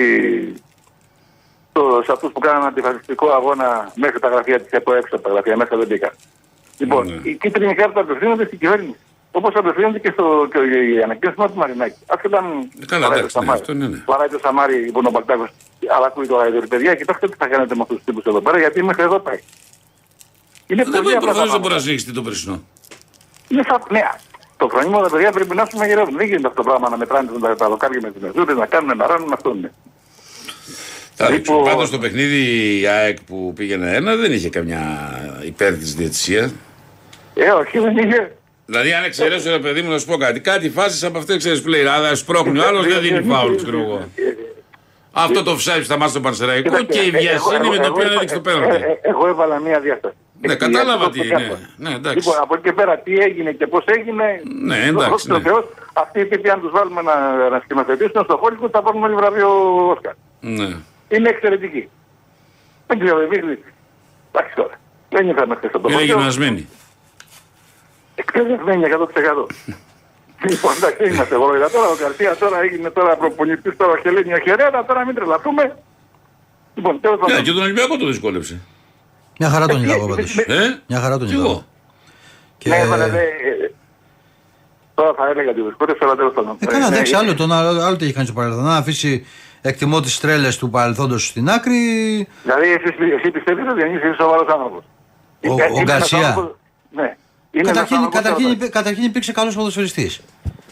[1.71, 5.31] στο, σε αυτούς που κάνουν αντιφασιστικό αγώνα μέχρι τα γραφεία της ΕΠΟ έξω από τα
[5.35, 6.11] γραφεία, μέσα δεν μπήκα.
[6.79, 7.31] Λοιπόν, Ναι.
[7.31, 8.97] η κίτρινη κάρτα απευθύνεται στην κυβέρνηση.
[9.33, 10.59] Όπως απευθύνεται και, στο, και
[10.93, 11.99] η ανακοίνωση του Μαρινάκη.
[12.07, 12.47] Άσχετα αν
[12.87, 13.61] Καλά, βαράει εντάξει, το ναι, Σαμάρι.
[13.61, 14.03] αυτό ναι, ναι.
[14.07, 15.49] Βαράει το Σαμάρι, λοιπόν, ο Μπαλτάκος,
[15.97, 16.67] αλλά ακούει το ραϊδόρ.
[16.67, 19.39] Παιδιά, κοιτάξτε τι θα κάνετε με αυτούς τους τύπους εδώ πέρα, γιατί μέχρι εδώ πάει.
[20.67, 21.81] Είναι Δεν πολύ μπορεί απλά προφανώς τα δεν μπορεί να πράγματα.
[21.81, 22.63] συνεχιστεί το περσινό.
[23.49, 24.01] Είναι σαν, ναι,
[24.57, 26.17] το φρονίμο τα παιδιά πρέπει να σου μαγειρεύουν.
[26.17, 28.97] Δεν γίνεται αυτό το πράγμα να μετράνε τα, τα δοκάρια με τι μεζούρε, να κάνουν,
[28.97, 29.73] να ράνουν, αυτό είναι.
[31.15, 31.75] Θα Λοιπόν- δείξω.
[31.77, 32.41] Πάντως το παιχνίδι
[32.81, 34.83] η ΑΕΚ που πήγαινε ένα δεν είχε καμιά
[35.45, 36.53] υπέρ της διαιτησίας.
[37.35, 38.37] Ε, όχι, δεν είχε.
[38.71, 41.63] Δηλαδή, αν εξαιρέσω ένα παιδί μου να σου πω κάτι, κάτι φάσεις από αυτές ξέρεις
[41.63, 44.09] που λέει, αλλά σπρώχνει ο άλλος δεν δίνει φάουλ, ξέρω εγώ.
[45.13, 47.83] Αυτό το φσάιψε στα μάτια του Πανσεραϊκού Κοιτάξτε, και η ε, εγώ- βιασύνη με εγώ-
[47.85, 48.83] την οποία εγώ- έδειξε το ε, πέναλτι.
[48.85, 50.15] ε, Εγώ έβαλα μία διάσταση.
[50.41, 51.35] Ναι, Ε, κατάλαβα αυτό τι το είναι.
[51.35, 51.59] κάρτα.
[51.77, 52.19] Ναι, εντάξει.
[52.19, 54.25] Λοιπόν, από εκεί και πέρα τι έγινε και πώς έγινε.
[54.65, 55.43] Ναι, εντάξει, δόξα τω ναι.
[55.43, 57.15] Θεώς, αυτοί οι τύποι, αν τους βάλουμε να,
[57.49, 59.51] να σχηματοποιήσουν στο χώρο θα πάρουν όλοι βραβείο
[59.95, 60.13] Όσκαρ.
[60.41, 60.69] Ναι.
[61.09, 61.89] Είναι εξαιρετική.
[62.87, 63.39] Δεν ξέρω, εμείς...
[64.33, 64.75] Εντάξει τώρα.
[65.09, 66.31] Δεν ήρθαμε χθες από το Είναι χωριό.
[68.33, 68.85] Γυμνασμένη.
[68.85, 69.47] Εκπαιδευμένοι 100%.
[70.51, 71.89] Λοιπόν, εντάξει, δεν είμαστε εγώ τώρα.
[71.95, 75.77] Ο Καρσία τώρα έγινε τώρα προπονητής τώρα Χελένια Χερέρα, τώρα μην τρελαθούμε.
[76.75, 77.43] Λοιπόν, τέλος Ναι, πάντων.
[77.45, 78.61] και τον Ολυμπιακό το δυσκόλεψε.
[79.39, 80.39] Μια χαρά τον είδα εγώ πάντως.
[80.39, 81.43] Ε, Μια χαρά τον κι είδα.
[81.43, 81.51] εγώ.
[81.51, 81.65] εγώ.
[82.59, 82.69] Και...
[82.69, 83.71] Ναι, έβαλε, ναι, ε,
[84.95, 86.57] Τώρα θα έλεγα ότι δυσκόλεψε, αλλά τέλος πάντων.
[86.61, 88.63] Ε, καλά, Ναι, εντάξει, ε, άλλο, τον, άλλο, άλλο τι έχει κάνει στο παρελθόν.
[88.65, 89.27] Να αφήσει
[89.61, 91.79] εκτιμώ τι τρέλε του παρελθόντο στην άκρη.
[92.43, 94.85] Δηλαδή, εσείς, εσύ πιστεύετε ότι δεν είσαι σοβαρός άνθρωπος.
[94.85, 94.89] Ο-
[95.41, 96.27] Είναι- ο είναι ένας Γκαρσία.
[96.27, 96.57] άνθρωπος-
[96.91, 97.17] Ναι.
[97.53, 100.21] Είναι ένας Καταρχήν, άνθρωπος καταρχήν, τώρα- υπή- καταρχήν υπήρξε καλός ποδοσφαιριστής.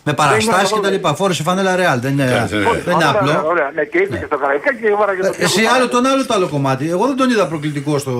[0.04, 0.98] Με παραστάσεις καθόλου.
[1.00, 1.08] κτλ.
[1.14, 2.00] Φόρεσε φανέλα ρεάλ.
[2.00, 2.46] Δεν είναι, Ναι, ναι.
[2.46, 3.46] δεν είναι Ωραία, απλό.
[3.46, 5.76] Ωραία, ναι, και ήρθε και στα Καραϊκά και έβαλα και το Ε, Εσύ πιο άλλο
[5.88, 5.90] κομμάτι.
[5.94, 6.90] τον άλλο το άλλο κομμάτι.
[6.90, 8.14] Εγώ δεν τον είδα προκλητικό στο,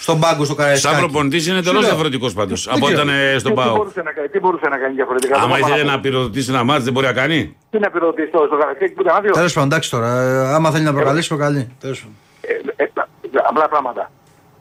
[0.00, 0.94] στον πάγκο στο Καραϊσκάκι.
[0.94, 1.88] Σαν προπονητής είναι εντελώς λέω.
[1.90, 3.00] διαφορετικός πάντως από ξέρω.
[3.02, 3.76] όταν ε, στον Τι Πάο.
[3.76, 5.36] μπορούσε να κάνει, τι μπορούσε να κάνει διαφορετικά.
[5.36, 8.28] Άμα το ήθελε πάμε να πυροδοτήσει ένα μάτι, δεν μπορεί να κάνει; Τι να πυροδοτήσει
[8.28, 10.20] στο, στο Καραϊσκάκι που ήταν άδειο; Τέλος πάντων, εντάξει τώρα.
[10.20, 11.72] ε, Άμα θέλει να προκαλέσει, προκαλεί.
[11.80, 12.16] Τέλος πάντων.
[12.76, 12.90] Ε, ε, ε,
[13.48, 14.10] απλά πράγματα.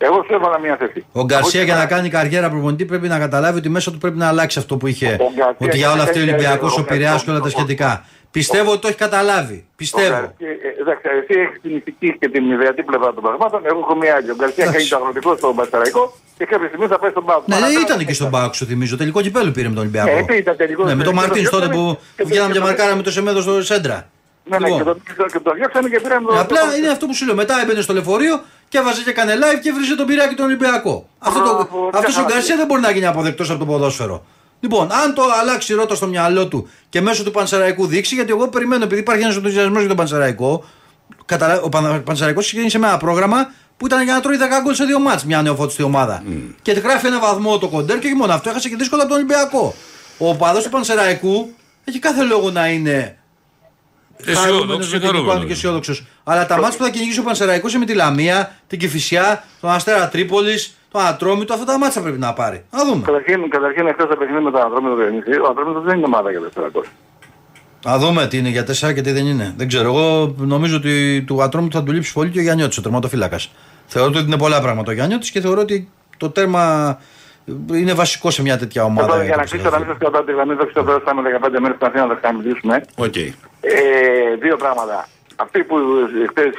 [0.01, 1.05] Εγώ σου έβαλα μια θέση.
[1.11, 3.97] Ο Γκαρσία Εγώ για να σου κάνει καριέρα προπονητή πρέπει να καταλάβει ότι μέσα του
[3.97, 5.05] πρέπει να αλλάξει αυτό που είχε.
[5.19, 7.43] Ο Γκαρσία Ότι για όλα αυτά ο έχει- Ολυμπιακό, ο ο Πειραιάς και όλα τα
[7.45, 8.05] Γκαρσία- σχετικά.
[8.31, 9.65] Πιστεύω ότι το έχει καταλάβει.
[9.75, 10.07] Πιστεύω.
[10.07, 10.33] έβαλα.
[10.39, 13.61] Ε, ε, Εντάξει, εσύ έχεις την ηθική και την ιδεατή πλευρά των πραγμάτων.
[13.69, 14.29] Εγώ έχω μια άλλη.
[14.31, 14.77] Ο Γκαρσία Εντάξει.
[14.77, 16.03] κάνει το αγροτικό στο Μπαστεραϊκό
[16.37, 17.41] και κάποια στιγμή θα πάει στον Πάο.
[17.45, 18.97] Ναι, ναι, ήταν και στον Πάοκ, σου θυμίζω.
[18.97, 20.25] Τελικό κυπέλο πήρε με τον Ολυμπιακό.
[20.33, 20.83] Ε, ήταν τελικό.
[20.83, 22.65] Ναι, με τον Και το Μαρτίν τότε διώξανε που και το- βγαίναμε και και το-
[22.65, 24.07] μαρκάραμε το Σεμέδο στο Σέντρα.
[24.43, 24.79] Ναι, ναι, Λοιπόν.
[24.79, 26.33] και το- και το- και το διώξανε και πήραν το.
[26.33, 27.35] Ναι, Απλά το- είναι αυτό που σου λέω.
[27.35, 31.09] Μετά έμπαινε στο λεωφορείο και έβαζε και έκανε live και βρίζε τον πειράκι τον Ολυμπιακό.
[31.19, 34.25] Αυτό το, Μπράβο, αυτός ο μια Γκαρσία δεν μπορεί να γίνει αποδεκτός από το ποδόσφαιρο.
[34.59, 38.47] Λοιπόν, αν το αλλάξει ρότα στο μυαλό του και μέσω του Πανσεραϊκού δείξει, γιατί εγώ
[38.47, 40.63] περιμένω, επειδή υπάρχει ένας ενθουσιασμός για τον Πανσεραϊκό,
[41.25, 41.61] καταλα...
[41.61, 42.03] ο Παν...
[42.03, 45.25] Πανσεραϊκός ξεκίνησε με ένα πρόγραμμα που ήταν για να τρώει 10 γκολ σε δύο μάτς
[45.25, 46.23] μια νεοφώτιστη ομάδα.
[46.61, 49.17] Και γράφει ένα βαθμό το κοντέρ και όχι μόνο αυτό, έχασε και δύσκολα από τον
[49.21, 49.75] Ολυμπιακό.
[50.17, 51.53] Ο παδό του Πανσεραϊκού
[51.85, 53.17] έχει κάθε λόγο να είναι
[54.25, 55.45] Αισιόδοξο χαρούμενος και με την εικόνα του χαρούμενο.
[55.45, 55.93] και αισιόδοξο.
[56.23, 59.69] Αλλά τα μάτια που θα κυνηγήσει ο Πανσεραϊκός είναι με τη Λαμία, την Κυφυσιά, τον
[59.69, 61.53] Αστέρα Τρίπολης, τον Ατρόμητο.
[61.53, 62.63] Αυτά τα μάτια θα πρέπει να πάρει.
[62.71, 63.01] Να δούμε.
[63.05, 66.39] Καταρχήν, καταρχήν εχθές το παιχνίδι με τον Ατρόμητο Διονύση, ο Ατρόμητος δεν είναι ομάδα για
[66.39, 66.71] δεύτερα
[67.85, 69.53] Να δούμε τι είναι για 4 και τι δεν είναι.
[69.57, 69.87] Δεν ξέρω.
[69.87, 73.51] Εγώ νομίζω ότι του Ατρόμητου θα του λείψει πολύ και ο Γιάννιώτης, ο τερματοφύλακας.
[73.85, 76.97] Θεωρώ ότι είναι πολλά πράγματα ο Γιαννιώτης και θεωρώ ότι το τέρμα
[77.73, 79.07] είναι βασικό σε μια τέτοια ομάδα.
[79.07, 79.89] Τώρα, για το να κλείσω, να μην ποδοσφαίρι.
[79.89, 82.75] σας κρατάω τη γραμμή, δεν ξέρω τώρα φτάνουμε 15 μέρες στην Αθήνα να τα ξαναμιλήσουμε.
[82.95, 83.15] Οκ.
[83.15, 83.33] Ε,
[84.39, 85.07] δύο πράγματα.
[85.35, 85.75] Αυτοί που
[86.29, 86.51] χθες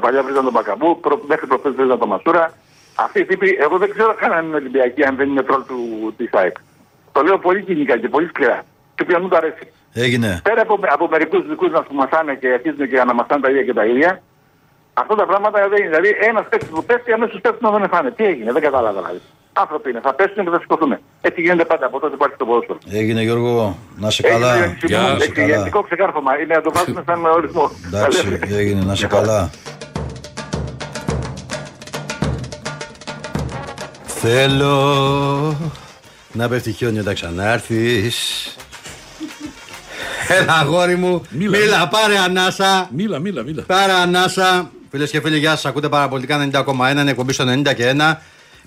[0.00, 2.52] παλιά βρίζαν τον Μπακαμπού, προ, μέχρι προχθές βρίζαν τον Μασούρα.
[2.94, 5.78] Αυτοί οι τύποι, εγώ δεν ξέρω καν αν είναι Ολυμπιακοί, αν δεν είναι τρολ του,
[6.16, 6.56] της ΑΕΚ.
[7.12, 8.62] Το λέω πολύ κυνικά και πολύ σκληρά.
[8.94, 9.72] Και όποιον του αρέσει.
[9.92, 10.40] Έγινε.
[10.42, 13.72] Πέρα από, από μερικούς δικούς μας που μασάνε και αρχίζουν και αναμασάνε τα ίδια και
[13.72, 14.22] τα ίδια,
[14.94, 15.88] αυτά τα πράγματα δεν είναι.
[15.88, 18.10] Δηλαδή ένας παίκτης που πέφτει αμέσως πέφτει να δεν φάνε.
[18.10, 19.20] Τι έγινε, δεν κατάλαβα δηλαδή.
[19.60, 20.98] Άνθρωποι είναι, θα πέσουν και θα σηκωθούν.
[21.20, 22.78] Έτσι γίνεται πάντα από τότε που υπάρχει το ποδόσφαιρο.
[22.90, 23.78] Έγινε Γιώργο.
[23.96, 24.56] Να σε Έγινε καλά.
[24.84, 25.44] Γεια, Να σε καλά.
[25.44, 26.38] εξηγητικό ξεκάρφωμα.
[26.40, 27.70] Είναι να το βάζουμε σαν ορισμό.
[27.86, 28.84] Εντάξει, έγινε.
[28.84, 29.50] Να σε καλά.
[34.04, 35.56] Θέλω
[36.32, 38.16] να πέφτει χιόνι όταν ξανάρθεις
[40.28, 41.58] Έλα αγόρι μου, Μίλα.
[41.58, 43.62] μίλα, πάρε ανάσα Μίλα, μίλα, μίλα.
[43.66, 45.64] Πάρε ανάσα Φίλες και φίλοι, γεια σας.
[45.66, 48.14] Ακούτε παραπολιτικά 90,1 είναι εκπομπή στο 90 και 1.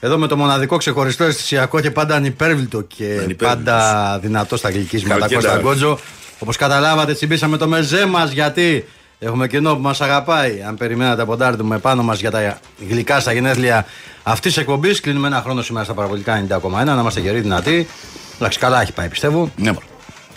[0.03, 3.47] Εδώ με το μοναδικό ξεχωριστό αισθησιακό και πάντα ανυπέρβλητο και Ανυπέρβλητος.
[3.47, 5.41] πάντα δυνατό στα γλυκίσματα Καλοκαίρι.
[5.41, 5.99] Κώστα Γκότζο.
[6.39, 8.85] Όπως καταλάβατε, τσιμπήσαμε το μεζέ μας γιατί
[9.19, 10.63] έχουμε κοινό που μας αγαπάει.
[10.67, 12.59] Αν περιμένατε από τάρτη με πάνω μας για τα
[12.89, 13.85] γλυκά στα γενέθλια
[14.23, 16.85] αυτής της εκπομπής, κλείνουμε ένα χρόνο σήμερα στα παραπολιτικά 90,1.
[16.85, 17.87] Να είμαστε γεροί, δυνατοί.
[18.35, 19.51] Εντάξει, καλά έχει πάει πιστεύω.
[19.55, 19.85] Ναι, μωρό.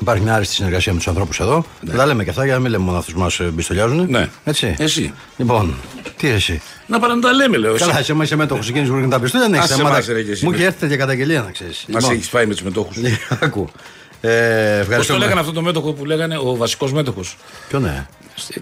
[0.01, 1.65] Υπάρχει μια άριστη συνεργασία με τους ανθρώπους εδώ.
[1.81, 4.07] Δεν τα λέμε και αυτά για να μην λέμε μόνο αυτούς μας μπιστολιάζουν.
[4.11, 4.29] Ναι.
[4.45, 4.75] Έτσι.
[4.79, 5.13] Εσύ.
[5.37, 5.75] Λοιπόν,
[6.17, 6.63] τι εσύ.
[6.87, 7.75] Να πάνε να τα λέμε, λέω.
[7.75, 7.85] εσύ.
[7.85, 9.97] Καλά, εσύ είσαι μέτοχος εκείνης που τα πιστόλια, δεν Άσε έχει θέματα.
[9.97, 10.45] εμάς, ρε, και εσύ.
[10.45, 11.85] Μου έχει έρθει τέτοια καταγγελία να ξέρεις.
[11.89, 12.97] Μας έχεις πάει με τους μετόχους.
[13.41, 13.69] Ακού.
[14.21, 15.19] Ε, Πώς το ευχαριστούμε.
[15.19, 17.37] λέγανε αυτό το μέτοχο που λέγανε ο βασικός μέτοχος;
[17.69, 18.07] Ποιο ναι.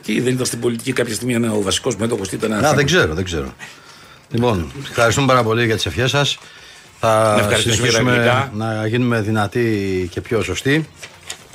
[0.04, 2.52] Τι δεν ήταν στην πολιτική κάποια στιγμή ένα- ο βασικός μέτοχος, τι ήταν.
[2.64, 3.54] Α, δεν ξέρω, δεν ξέρω.
[4.30, 6.38] Λοιπόν, ευχαριστούμε πάρα πολύ για τις ευχές σας.
[7.00, 8.50] Θα Να ευχαριστήσουμε για τα συνεχίσουμε αγγλικά.
[8.76, 10.88] να γίνουμε δυνατοί και πιο σωστοί.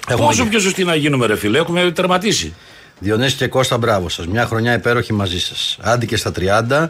[0.09, 2.55] Έχουμε Πόσο και- πιο σωστοί να γίνουμε, ρε φίλε, έχουμε τερματίσει.
[2.99, 4.27] Διονύση και Κώστα, μπράβο σας.
[4.27, 5.77] Μια χρονιά υπέροχη μαζί σας.
[5.81, 6.89] Άντι και στα 30.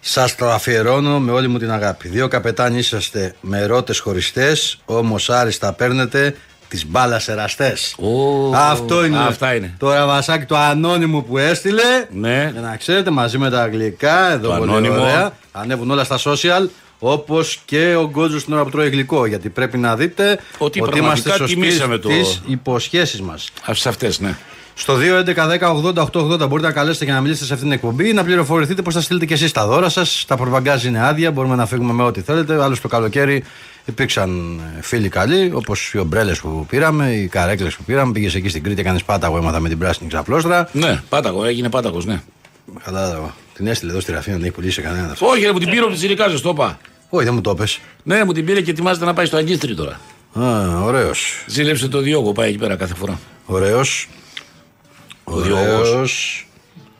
[0.00, 2.08] Σας το αφιερώνω με όλη μου την αγάπη.
[2.08, 6.36] Δύο καπετάνοι είσαστε με ερώτε χωριστές, όμως άριστα παίρνετε
[6.68, 7.94] τις μπάλα εραστές.
[7.98, 9.18] Ω, Αυτό είναι.
[9.18, 9.74] αυτά είναι.
[9.78, 11.82] Το ραβασάκι το ανώνυμο που έστειλε.
[12.10, 12.50] Ναι.
[12.52, 15.00] Για να ξέρετε, μαζί με τα αγγλικά, εδώ Το πολύ ανώνυμο.
[15.02, 15.32] ωραία.
[15.52, 16.68] Ανέβουν όλα στα social.
[16.98, 19.26] Όπως και ο Γκότζος την ώρα που τρώει γλυκό.
[19.26, 23.48] Γιατί πρέπει να δείτε Ότι είμαστε πραγματικά σωστοί τιμήσαμε το- στις υποσχέσεις μας.
[23.70, 24.36] Σε αυτές, ναι.
[24.78, 28.82] Στο 2.11.10.80.880 μπορείτε να καλέσετε και να μιλήσετε σε αυτήν την εκπομπή ή να πληροφορηθείτε
[28.82, 30.24] πώς θα στείλετε και εσείς τα δώρα σας.
[30.28, 32.62] Τα προβαγκάζ είναι άδεια, μπορούμε να φύγουμε με ό,τι θέλετε.
[32.62, 33.44] Άλλωστε το καλοκαίρι
[33.84, 38.12] υπήρξαν ε, φίλοι καλοί, όπως οι ομπρέλες που πήραμε, οι καρέκλες που πήραμε.
[38.12, 40.68] Πήγες εκεί στην Κρήτη, έκανες πάταγο, έμαθα με την πράσινη ξαπλώστρα.
[40.72, 42.20] Ναι, πάταγο, έγινε πάταγος, ναι.
[42.84, 43.34] Κατάλαβα.
[43.56, 45.16] Την έστειλε εδώ στη Ραφία, δεν έχει πουλήσει κανένα.
[45.20, 46.78] Όχι, ρε, μου την πήρε ο Πιτσιρικάζο, το είπα.
[47.08, 47.78] Όχι, δεν μου το πες.
[48.02, 50.00] Ναι, μου την πήρε και ετοιμάζεται να πάει στο Αγκίστρι τώρα.
[50.38, 51.44] Α, ωραίος.
[51.46, 53.18] Ζήλεψε το Διόγκο, πάει εκεί πέρα κάθε φορά.
[53.46, 54.08] Ωραίος.
[55.24, 55.90] Διώγος.
[55.90, 56.46] Ωραίος.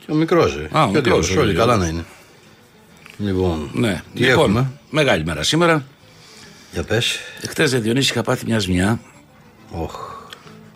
[0.06, 0.54] Και ο μικρός.
[0.56, 0.68] Ε.
[0.72, 1.66] Α, ο Και ο μικρός, Διώγος, ο Όλοι Διώγος.
[1.68, 2.04] καλά να είναι.
[3.18, 5.84] Λοιπόν, Ναι, τι λοιπόν, έχουμε; Μεγάλη μέρα σήμερα.
[6.72, 7.18] Για πες.
[7.48, 9.00] Χθες Διονύση είχα πάθει μια ζημιά.
[9.70, 9.94] Οχ.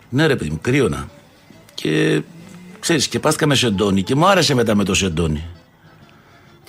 [0.09, 1.09] Ναι, ρε παιδί μου, κρύωνα.
[1.73, 2.21] Και
[2.79, 5.43] ξέρεις, και πάστηκα με σεντόνι και μου άρεσε μετά με το σεντόνι.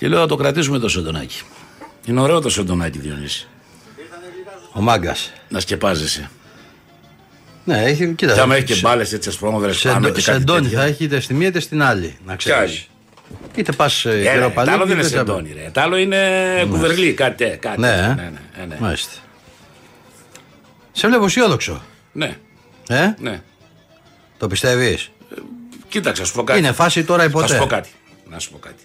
[0.03, 1.41] Και λέω να το κρατήσουμε το σεντονάκι.
[2.05, 3.47] Είναι ωραίο το σεντονάκι, Διονύση.
[4.73, 5.33] Ο μάγκας.
[5.49, 6.29] Να σκεπάζεσαι.
[7.63, 8.33] Ναι, έχει, κοίτα.
[8.33, 10.79] Και άμα έχει και σε- μπάλες έτσι πρόμοδρε πάνω Σεντο, και κάτι σεντόνι τέτοια.
[10.79, 12.17] θα έχει είτε στη μία είτε στην άλλη.
[12.25, 12.59] Να ξέρεις.
[12.59, 13.45] Κάνει.
[13.55, 14.67] Είτε πας Ε, ρε, καιροπαλί.
[14.69, 15.69] τ' άλλο δεν είτε είναι σε- σεντόνι, ρε.
[15.73, 16.19] Τ' άλλο είναι
[16.69, 17.79] κουβερλί, κάτι, τε- κάτι.
[17.79, 18.03] Ναι, τέτοιο.
[18.03, 18.13] ε.
[18.13, 18.21] ναι,
[18.55, 18.77] ναι, ε, ναι.
[18.79, 19.11] Μάλιστα.
[20.91, 21.81] Σε βλέπω αισιόδοξο.
[22.11, 22.37] ναι,
[22.89, 23.41] Ε, ναι.
[24.37, 25.11] το πιστεύεις;
[25.89, 26.59] Κοίταξε, να σου πω κάτι.
[26.59, 27.89] Είναι φάση τώρα ή Θα σου ποτέ; πω κάτι.
[28.29, 28.83] Να σου πω κάτι.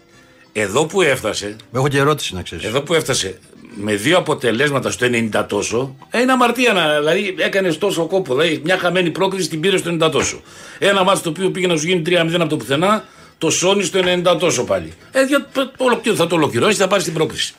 [0.61, 2.65] Εδώ που έφτασε, Έχω και ερώτηση να ξέρεις.
[2.65, 3.39] εδώ που έφτασε
[3.81, 6.99] με δύο αποτελέσματα στο 90 τόσο, ε, είναι αμαρτία να.
[6.99, 8.35] Δηλαδή έκανες τόσο κόπο.
[8.35, 10.41] Δηλαδή μια χαμένη πρόκληση την πήρες στο 90 τόσο.
[10.79, 13.05] Ένα μάτι το οποίο πήγε να σου γίνει 3-0 από το πουθενά,
[13.39, 14.93] το σώνεις στο 90 τόσο πάλι.
[15.13, 17.55] Ε, για, το- ολοκληρώ- θα το ολοκληρώσεις, θα πάρεις την πρόκληση.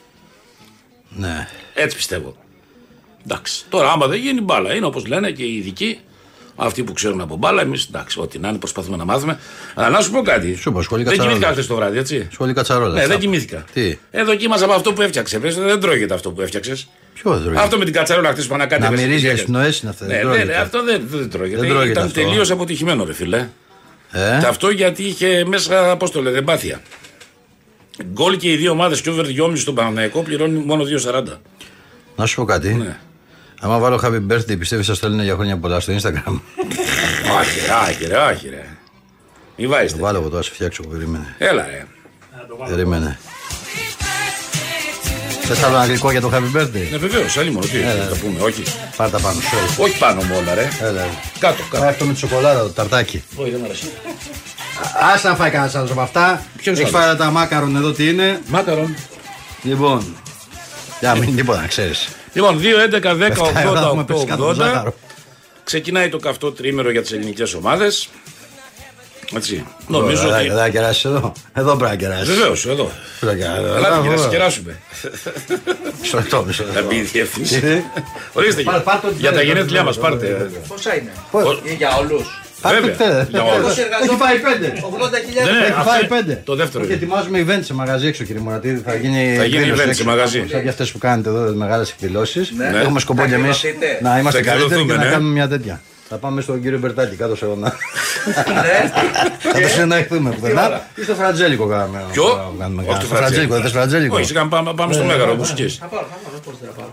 [1.10, 1.48] Ναι.
[1.74, 2.36] Έτσι πιστεύω.
[3.26, 3.66] Εντάξει.
[3.70, 6.00] Τώρα, άμα δεν γίνει μπάλα, είναι όπως λένε και οι ειδικοί,
[6.60, 9.40] αυτοί που ξέρουν από μπάλα, εμείς εντάξει, ό,τι να είναι, προσπαθούμε να μάθουμε.
[9.74, 10.56] Αλλά να σου πω κάτι.
[10.56, 11.34] Σου είπα, σχολή δεν κατσαρόλα.
[11.36, 12.28] κοιμήθηκα χθες το βράδυ, έτσι.
[12.32, 12.94] Σχολή κατσαρόλα.
[12.94, 13.10] Ναι, Αυτά.
[13.12, 13.64] δεν κοιμήθηκα.
[13.74, 15.40] Τι; Ε, δοκίμασα από αυτό που έφτιαξε.
[15.40, 16.88] Πες, δεν τρώγεται αυτό που έφτιαξες.
[17.14, 17.58] Ποιο δεν τρώγει.
[17.58, 18.90] Αυτό με την κατσαρόλα χθες που ανακάτευε.
[18.90, 19.40] Να στις μυρίζεις γέγες.
[19.40, 20.44] εσπνοές είναι αυτά, δεν Ναι, τρώγεται.
[20.46, 21.60] ναι, ναι, αυτό δεν, δεν τρώγεται.
[21.60, 22.22] Δεν τρώγεται Ήταν αυτό.
[22.22, 23.48] τελείως αποτυχημένο, ρε φιλέ.
[24.12, 26.82] Ε, Και αυτό γιατί είχε μέσα, πώς το λέτε, εμπάθεια.
[28.14, 31.24] Γκολ και οι δύο ομάδες και over 2,5 στον Παναναϊκό πληρώνει μόνο 2,40.
[32.16, 32.74] Να σου πω κάτι.
[32.74, 32.98] Ναι.
[33.60, 36.40] Άμα βάλω happy birthday, πιστεύεις σας στέλνουν για χρόνια πολλά στο Instagram;
[37.40, 38.66] Όχι, ρε, όχι, ρε, όχι, ρε.
[39.58, 40.02] Μη Το βάζετε.
[40.02, 40.84] βάλω εγώ τώρα, σε φτιάξω.
[40.84, 41.36] Περίμενε.
[41.38, 41.86] Έλα, ρε.
[42.70, 43.20] Περίμενε.
[45.42, 47.66] Θες άλλο ένα γλυκό για το happy birthday; Ναι, βεβαίως, άλλη μόνο.
[47.66, 48.64] Τι θα το πούμε, όχι.
[48.98, 49.84] Πάρ' τα πάνω, sorry.
[49.84, 50.68] Όχι πάνω μου όλα, ρε.
[50.82, 50.90] Έλα.
[50.90, 51.08] έλα.
[51.40, 51.86] Κάτω, κάτω.
[51.86, 53.24] Αυτό με τη σοκολάτα, το ταρτάκι.
[53.36, 53.86] Όχι, δεν μ' αρέσει.
[54.80, 56.44] Α να φάει κανένας άλλος από αυτά.
[56.58, 58.96] Ποιος Έχεις άλλος; φάει τα μάκαρον εδώ τι είναι; Μάκαρον.
[59.64, 60.16] Λοιπόν.
[61.00, 62.10] Για μην τίποτα να ξέρεις.
[62.34, 64.66] Λοιπόν, 2, 11, 10, 80, έχουμε 8, πέσει κάτω από το 80.
[64.68, 64.94] ζάχαρο.
[65.64, 68.10] Ξεκινάει το καυτό τρίμερο για τις ελληνικές ομάδες.
[69.36, 69.66] Έτσι.
[69.88, 70.48] Νομίζω Εδώ ότι.
[70.48, 71.32] δεν θα κεράσει εδώ.
[71.54, 72.24] Εδώ πρέπει να κεράσει.
[72.34, 72.92] Βεβαίως, εδώ.
[73.20, 73.64] Πρέπει να κεράσει.
[73.76, 74.80] Ελάτε και να σα κεράσουμε.
[76.02, 76.88] Μισό λεπτό, μισό Να λεπτό.
[76.88, 77.60] μπει η διεύθυνση.
[77.60, 77.82] Τι;
[78.34, 78.62] Ορίστε.
[78.64, 80.26] Πάρ' πάρ' το Για τα τηλέφωνο, γενέθλιά μας, το πάρτε.
[80.26, 80.50] τηλέφωνο.
[80.68, 82.42] Πόσα είναι; Πώς; Είναι για όλους.
[82.62, 82.96] Πάρ' το Βέβαια.
[83.26, 83.26] τε.
[83.30, 83.78] Για όλους.
[83.78, 84.68] Έχει φάει πέντε.
[84.82, 85.66] 80.000 Ναι, ναι.
[85.66, 86.42] Έχει αυτό φάει είναι πέντε.
[86.46, 87.02] το δεύτερο Όχι, είναι.
[87.04, 88.82] ετοιμάζουμε event σε μαγαζί έξω, κύριε Μουρατίδη.
[88.86, 90.04] Θα γίνει, Θα γίνει εκδήλωση event σε έξω.
[90.04, 90.46] μαγαζί.
[90.50, 92.52] Σαν και αυτές που κάνετε εδώ, τις μεγάλες εκδηλώσεις.
[92.52, 92.72] Ναι.
[92.80, 94.00] Έχουμε σκοπό Θα κι εμείς εκδηλωθείτε.
[94.02, 95.12] να είμαστε Θα καλύτεροι και εκδηλωθούμε, να ναι.
[95.12, 95.82] κάνουμε μια τέτοια.
[96.10, 97.74] Θα πάμε στον κύριο Μπερτάκη κάτω σε αιώνα.
[98.54, 98.92] Ναι.
[99.52, 100.88] Θα το συνεννοηθούμε πουθενά.
[100.96, 102.04] Ή στο Φραντζέλικο κάνουμε.
[102.12, 103.54] Ποιο; κάνουμε- Όχι το στο Φραντζέλικο.
[103.54, 105.68] Δεν θες Φραντζέλικο; Όχι, σιγά πάμε, πάμε στο μέγαρο όπως εκεί.
[105.68, 106.92] Θα πάρω, θα πάρω, πώς δεν θα πάρω;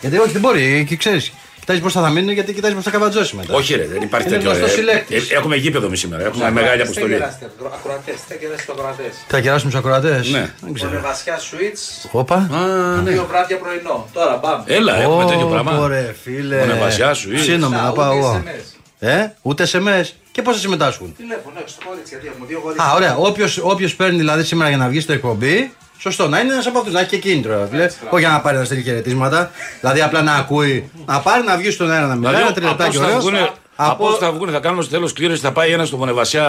[0.00, 0.84] Γιατί όχι, δεν μπορεί.
[0.88, 1.32] Και ξέρεις.
[1.64, 3.54] Κοιτάζεις πώ θα μείνουν γιατί κοιτάζεις πώ θα καβατζώσει μετά.
[3.54, 4.50] Όχι, ρε, δεν υπάρχει Είναι τέτοιο.
[4.50, 5.30] γνωστός ε, συλλέκτης.
[5.30, 6.24] ε, Έχουμε γήπεδο εμείς σήμερα.
[6.24, 7.12] Έχουμε μεγάλη Ακροατές, αποστολή.
[7.12, 9.12] Δεν κεράσετε, ακροατές, δεν κεράσετε ακροατές.
[9.28, 10.50] Θα κεράσουμε τους ακροατές; Ναι.
[10.60, 11.00] Δεν ξέρω.
[11.00, 12.34] Βασιά Switch, Όπα.
[12.34, 13.10] Α, ναι.
[13.10, 14.08] δύο βράδια πρωινό.
[14.12, 14.64] Τώρα πάμε.
[14.66, 15.78] Έλα, έχουμε τέτοιο πράγμα.
[15.78, 16.56] Ωραία, φίλε.
[16.58, 18.42] Μονεβασιά σου, ή- Ψήνομαι να Α, πάω ούτε εγώ.
[18.44, 18.64] SMS.
[18.98, 20.06] Ε, ούτε SMS.
[20.32, 22.88] Και πώς θα συμμετάσχουν; Τηλέφωνο, έξω στο κορίτσι, γιατί έχουμε δύο κορίτσια.
[22.90, 23.16] Α, ωραία.
[23.62, 25.72] Όποιος παίρνει δηλαδή σήμερα για να βγει στο εκπομπή,
[26.04, 27.68] σωστό να είναι ένας από αυτούς, να έχει και κίνητρο.
[27.70, 27.84] Φίλε.
[28.10, 29.50] Όχι για να πάρει να στείλει χαιρετίσματα.
[29.80, 32.60] Δηλαδή απλά να ακούει, να πάρει να βγει στον αέρα να μιλάει, Δηλαδή, ένα από
[32.60, 33.22] τριλεπτάκι όσο θα ωραίος.
[33.22, 35.96] βγουνε- Από- Από όσο θα βγουν, θα κάνουμε στο τέλος κλήρωση, θα πάει ένας στο
[35.96, 36.44] Μονεβασιά.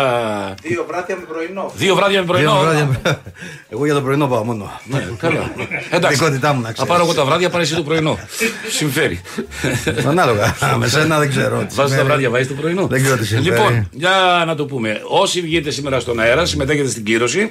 [0.62, 1.72] Δύο βράδια με πρωινό.
[1.76, 2.52] Δύο βράδια με πρωινό.
[2.52, 3.22] Δύο βράδια.
[3.70, 4.72] Εγώ για το πρωινό πάω μόνο.
[4.86, 5.52] Ναι, καλά.
[5.90, 6.18] Εντάξει.
[6.18, 6.92] Δικότητά μου να Θα ξέρεις.
[6.92, 8.20] πάρω εγώ τα βράδια, πάρει εσύ το πρωινό.
[8.70, 9.22] Συμφέρει.
[10.08, 10.56] Ανάλογα.
[10.78, 11.58] Με σένα δεν ξέρω.
[11.58, 12.08] τι Βάζεις τα σημαίνει.
[12.08, 12.88] βράδια, βάζεις το πρωινό.
[12.88, 13.56] Δεν ξέρω τι συμφέρει.
[13.56, 15.02] Λοιπόν, για να το πούμε.
[15.08, 17.48] Όσοι βγείτε σήμερα στον αέρα, συμμετέχετε στην κύρωση ε,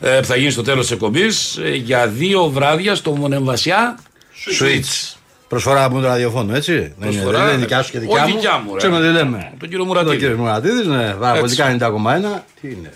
[0.00, 3.98] που θα γίνει στο τέλος της εκπομπής για δύο βράδια στο Μονεμβασιά
[4.60, 5.14] Switch.
[5.48, 6.72] Προσφορά από το ραδιοφώνου, έτσι.
[6.72, 8.38] Δεν είναι- Προσφορά, δεν είναι δικιά σου και δικιά όχι μου.
[8.40, 8.76] δικιά μου, ρε.
[8.76, 9.52] Ξέρουμε τι λέμε.
[9.58, 10.16] Τον κύριο Το Μουρατίδη.
[10.16, 11.14] κύριο Μουρατίδης, ναι.
[11.20, 11.72] Παραπολιτικά Έτσι.
[11.74, 12.44] 90,1.
[12.60, 12.92] Τι είναι.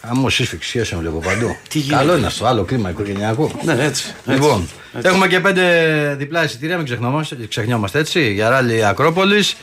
[0.00, 1.56] Άμμο σύσφυξη σχέσεων βλέπω παντού.
[1.68, 1.96] Τι γίνεται.
[1.98, 3.50] Καλό είναι αυτό, άλλο κλίμα οικογενειακό.
[3.64, 3.84] Ναι, έτσι.
[3.84, 4.12] έτσι.
[4.26, 4.68] Λοιπόν,
[5.02, 9.56] έχουμε και πέντε διπλά εισιτήρια, μην ξεχνόμαστε, ξεχνιόμαστε έτσι, για ράλι Ακρόπολης.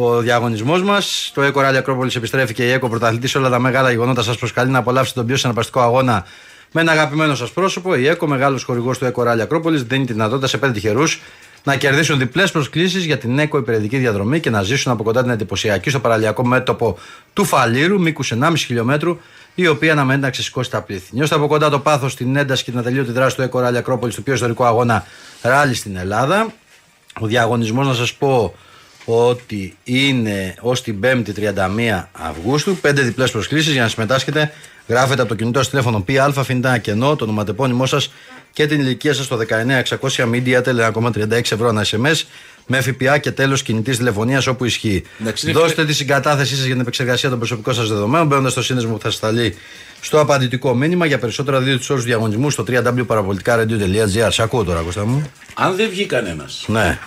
[0.00, 3.58] Ο διαγωνισμός μας, το ΕΚΟ Ράλι Ακρόπολη επιστρέφει και η ΕΚΟ πρωταθλητής σε όλα τα
[3.58, 4.22] μεγάλα γεγονότα.
[4.22, 6.26] Σας προσκαλεί να απολαύσετε τον πιο συναρπαστικό αγώνα
[6.72, 7.94] με ένα αγαπημένο σας πρόσωπο.
[7.94, 11.20] Η ΕΚΟ, μεγάλος χορηγός του ΕΚΟ Ράλι Ακρόπολη, δίνει τη δυνατότητα σε πέντε τυχερούς
[11.64, 15.30] να κερδίσουν διπλές προσκλήσεις για την ΕΚΟ υπηρετική διαδρομή και να ζήσουν από κοντά την
[15.30, 16.98] εντυπωσιακή στο παραλιακό μέτωπο
[17.32, 19.18] του Φαλήρου, μήκους 1,5 χιλιόμετρου,
[19.54, 21.08] η οποία αναμένει να ξεσηκώσει τα πλήθη.
[21.10, 24.12] Νιώστε από κοντά το πάθος, την ένταση και την ατελείωτη δράση του ΕΚΟ Ράλι Ακρόπολη,
[24.12, 25.04] του πιο ιστορικού αγώνα
[25.42, 26.46] ράλι στην Ελλάδα.
[27.20, 28.54] Ο διαγωνισμός, να σας πω
[29.10, 32.76] ότι είναι ως την 5η 31 Αυγούστου.
[32.76, 34.52] Πέντε διπλές προσκλήσεις για να συμμετάσχετε.
[34.86, 38.12] Γράφετε από το κινητό σας τηλέφωνο ΠΑ, αφήνετε ένα κενό, το ονοματεπώνυμό σας
[38.52, 42.22] και την ηλικία σας στο 19600 Media Tel 1,36 ευρώ ένα SMS
[42.66, 45.02] με ΦΠΑ και τέλος κινητής τηλεφωνίας όπου ισχύει.
[45.20, 48.62] Εντάξει, είναι Δώστε τη συγκατάθεσή σας για την επεξεργασία των προσωπικών σας δεδομένων μπαίνοντας στο
[48.62, 49.54] σύνδεσμο που θα σας σταλεί
[50.00, 51.06] στο απαντητικό μήνυμα.
[51.06, 54.28] Για περισσότερα δείτε τους όρους διαγωνισμού στο www.parapolitica.gr.
[54.28, 55.30] Σε ακούω τώρα, Κώστα μου.
[55.54, 56.48] Αν δεν βγει κανένα.
[56.66, 56.98] Ναι.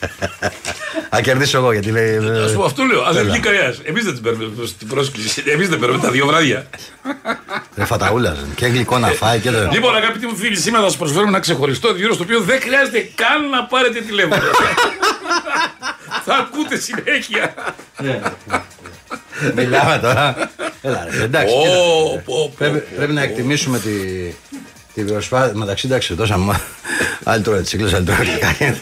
[1.10, 2.14] Α κερδίσω εγώ γιατί λέει.
[2.14, 3.02] ε, Α πούμε, αυτό λέω.
[3.04, 3.32] Αν δεν Έλα.
[3.32, 3.78] βγει κανένας.
[3.84, 5.42] Εμείς δεν την παίρνουμε στην πρόσκληση.
[5.46, 6.66] Εμείς δεν παίρνουμε τα δύο βράδια.
[7.76, 8.36] Ρε φαταούλα.
[8.54, 9.68] Και γλυκό να φάει και το.
[9.72, 13.08] Λοιπόν, αγαπητοί μου φίλοι, σήμερα θα σας προσφέρουμε ένα ξεχωριστό γύρο στο οποίο δεν χρειάζεται
[13.14, 14.42] καν να πάρετε τηλέφωνο.
[16.24, 17.54] θα ακούτε συνέχεια.
[19.54, 20.50] Μιλάμε τώρα.
[20.82, 21.54] Έλα, ρε, εντάξει.
[21.54, 21.76] κοίτα.
[21.78, 22.52] Ω, πω, πω.
[22.58, 23.90] Πρέπει, πρέπει να εκτιμήσουμε τη,
[24.94, 25.54] τη προσπάθεια.
[25.56, 26.60] Μεταξύ, εντάξει, δώσαμε.
[27.24, 28.56] Άλλη τώρα τις άλλη τώρα γλυκά.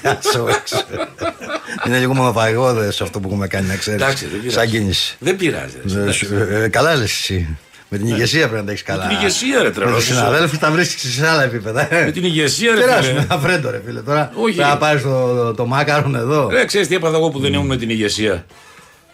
[1.87, 4.03] Είναι λίγο μονοπαγόδε αυτό που έχουμε κάνει, να ξέρεις.
[4.03, 4.57] Εντάξει, δεν πειράζει.
[4.57, 5.16] Σαν κίνηση.
[5.18, 5.77] Δεν πειράζει.
[5.94, 6.09] ρε.
[6.09, 7.57] Ε, σου- ε, Καλά λες εσύ.
[7.88, 9.07] Με την ηγεσία πρέπει να τα έχεις καλά.
[9.07, 10.14] την ηγεσία, ρε, Με τρελός του είσαι.
[10.14, 11.94] συναδέλφους τα βρίσκεις σε άλλα επίπεδα.
[11.94, 12.05] ε.
[12.05, 13.27] Με την ηγεσία, ρε Περάσουμε φίλε.
[13.31, 14.01] ένα φρέντο, ρε φίλε.
[14.01, 14.55] Τώρα Όχι.
[14.55, 16.49] πρέπει να πάρεις το, το μάκαρον εδώ.
[16.51, 18.44] Ρε, ξέρεις τι έπαθα εγώ που δεν ήμουν με την ηγεσία.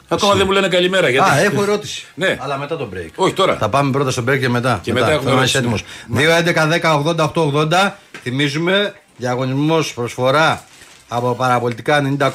[0.09, 1.09] Ακόμα δεν μου λένε καλημέρα.
[1.09, 1.31] Γιατί...
[1.31, 2.05] Α, έχω ερώτηση.
[2.15, 2.37] Ναι.
[2.41, 3.09] Αλλά μετά το break.
[3.15, 3.57] Όχι τώρα.
[3.57, 4.79] Θα πάμε πρώτα στο break και μετά.
[4.83, 5.85] Και μετά έχουμε Θέλω να είσαι ερώτηση.
[6.09, 6.35] έτοιμος.
[6.37, 7.99] 2, 11, 10, 80, 8, 80.
[8.23, 10.65] Θυμίζουμε διαγωνισμός προσφορά
[11.13, 12.33] από παραπολιτικά 90,1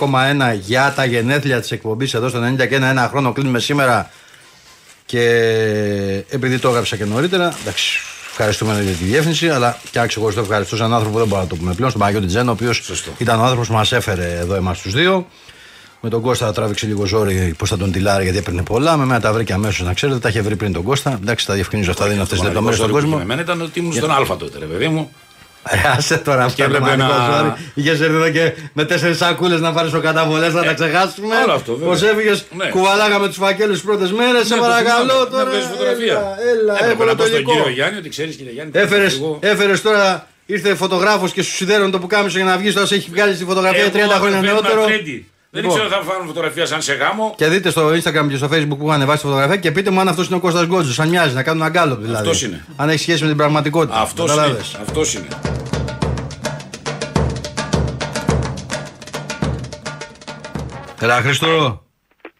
[0.62, 4.10] για τα γενέθλια της εκπομπής εδώ στο 90 και ένα, ένα χρόνο κλείνουμε σήμερα.
[5.06, 5.24] Και
[6.30, 10.76] επειδή το έγραψα και νωρίτερα, εντάξει, ευχαριστούμε για τη διεύθυνση, αλλά και αν ξεχωριστό ευχαριστώ
[10.76, 13.12] έναν άνθρωπο που δεν μπορούμε να το πούμε πλέον, στον Παγιώτη Τζένο, ο οποίος Σωστό.
[13.18, 15.28] ήταν ο άνθρωπος που μας έφερε εδώ εμάς τους δύο.
[16.02, 18.98] Με τον Κώστα τράβηξε λίγο ζόρι πώς θα τον τυλάρει γιατί έπαιρνε πολλά.
[18.98, 20.20] Με μένα τα βρήκε αμέσως να ξέρετε.
[20.20, 21.20] Τα είχε βρει πριν τον Κώστα.
[21.22, 23.18] Εντάξει, τα διευκρινίζω αυτά, δεν είναι αυτές τις λεπτομέρειες στον κόσμο.
[23.22, 25.12] Εμένα ήταν ότι ήμουν στον Α τότε, ρε παιδί μου.
[25.69, 27.54] Ε, Άσε τώρα αυτό το έβλεπε πραγματικό ένα- ζόρι.
[27.73, 31.36] Είχες έρθει εδώ και με τέσσερις σακούλες να πάρεις καταβολέ να τα ξεχάσουμε.
[31.36, 31.88] Ε, όλο αυτό, βέβαια.
[31.89, 32.65] Πώς έφυγες, Ναι.
[32.69, 34.47] κουβαλάγαμε τους φακέλους τις πρώτες μέρες.
[34.47, 35.30] Σε Ναι, το παρακαλώ θυμάμαι.
[35.30, 35.43] τώρα.
[35.43, 36.13] Να βγάλεις φωτογραφία.
[36.13, 37.51] Έλα, έλα, Έπρεπε έχω να το πω στον υλικό.
[37.51, 38.71] κύριο Γιάννη ότι ξέρεις, κύριε Γιάννη.
[38.75, 42.73] Έφερε εγώ- έφερες τώρα, ήρθε φωτογράφος και σου σιδέρωνε το πουκάμισο για να βγεις.
[42.73, 44.86] Τώρα σε έχει βγάλει τη φωτογραφία Εγώ 30 χρόνια φέρνω νεότερο.
[45.56, 45.62] Τρέντι.
[45.62, 45.78] Δεν Λοιπόν.
[45.78, 47.34] ήξερα αν θα πάρουν φωτογραφία σαν σε γάμο.
[47.38, 50.00] Και δείτε στο Instagram και στο Facebook που είχαν βάσει τη φωτογραφία και πείτε μου
[50.00, 51.00] αν αυτός είναι ο Κώστας Γκότζος.
[51.00, 52.18] Αν μοιάζει να κάνουν ένα γκάλωπ δηλαδή.
[52.18, 52.65] Αυτός είναι.
[52.76, 54.00] Αν έχει σχέση με την πραγματικότητα.
[54.00, 54.41] Αυτός είναι.
[54.41, 54.78] Καταλάβες.
[54.82, 55.28] Αυτός είναι.
[61.02, 61.84] Έλα, Χριστό.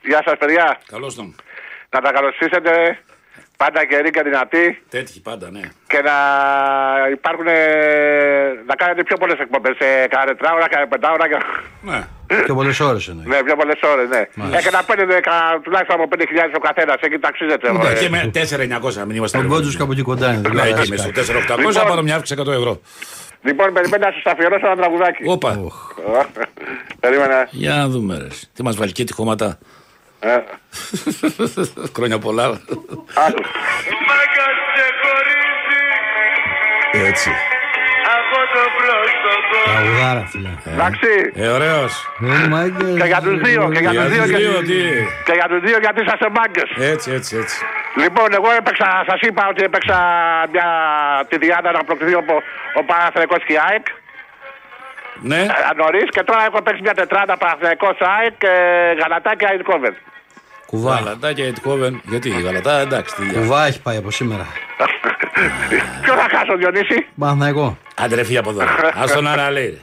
[0.02, 0.80] Γεια σας παιδιά.
[0.92, 1.36] Καλώς τον.
[1.90, 3.00] Να τα καλωσίσετε.
[3.58, 4.84] Πάντα καιροί και δυνατοί.
[4.90, 5.60] Τέτοιοι πάντα, ναι.
[5.88, 6.12] Και να
[7.12, 7.46] υπάρχουν.
[8.68, 9.78] να κάνετε πιο πολλές εκπομπές.
[9.80, 11.28] Ε, κάνα τετράωρα, κάνα πεντάωρα.
[11.28, 11.38] Και...
[11.82, 12.08] Ναι.
[12.46, 13.28] Πιο πολλές ώρες εννοείς.
[13.28, 14.18] ναι, πιο πολλές ώρες, ναι.
[14.58, 16.96] Ε, και να παίρνετε κα- τουλάχιστον από 5.000 ο καθένας.
[17.00, 17.72] Εκεί ταξίζετε.
[17.72, 17.94] Ναι, ε.
[17.94, 19.38] και με 4.900 να μην είμαστε.
[19.38, 20.42] Ο Γκότζο κάπου εκεί κοντά είναι.
[20.42, 21.04] δεν Ναι, αλλάζει εκεί μέσα.
[21.12, 21.20] κάτι.
[21.20, 21.88] 4.800 Λοιπόν.
[21.88, 22.82] πάρω μια αύξηση 100 ευρώ.
[23.42, 25.24] Λοιπόν, περιμένετε να σας αφιερώσω ένα τραγουδάκι.
[25.28, 25.60] Όπα.
[27.00, 27.48] Περίμενα.
[27.52, 28.28] Για να δούμε, ρε.
[28.54, 29.58] Τι μας βάλει και τη χώματα.
[30.20, 30.38] Ε,
[31.96, 32.46] Χρόνια πολλά.
[33.28, 33.42] άκου.
[36.92, 37.30] Έτσι.
[39.68, 40.50] Τραγουδάρα, φίλε.
[40.74, 41.12] Εντάξει.
[41.36, 41.94] Ε, ωραίος.
[42.44, 42.94] Ε, μάγκες.
[43.02, 44.80] Και για τους δύο, και για Για τους δύο, τους και- δύο, τι;
[45.28, 46.70] Και για τους δύο γιατί είσαστε μάγκες.
[46.94, 47.58] Έτσι, έτσι, έτσι.
[48.04, 49.98] Λοιπόν, εγώ έπαιξα, σας είπα ότι έπαιξα
[50.52, 50.68] μια,
[51.30, 52.24] τη διάδα να προκληθεί ο,
[52.80, 53.86] ο Παναθηναϊκός και η ΑΕΚ.
[55.32, 55.42] Ναι.
[55.42, 58.58] ε, Νωρίς και τώρα έχω παίξει μια τετράδα Παναθηναϊκός ΑΕΚ, ε,
[59.02, 59.96] Γαλατά και Αϊνκόβεν.
[60.66, 60.94] Κουβά.
[60.96, 62.02] Γαλατά και Αιτκόβεν.
[62.04, 63.16] Γιατί η Γαλατά, εντάξει.
[63.16, 64.46] τι για- Κουβά έχει πάει από σήμερα.
[66.04, 67.78] Ποιο θα χάσω, Διονύση; Παναθηναϊκό.
[67.96, 68.62] Άντε ρε φύγε από εδώ.
[69.04, 69.82] Ας τον άρα λέει.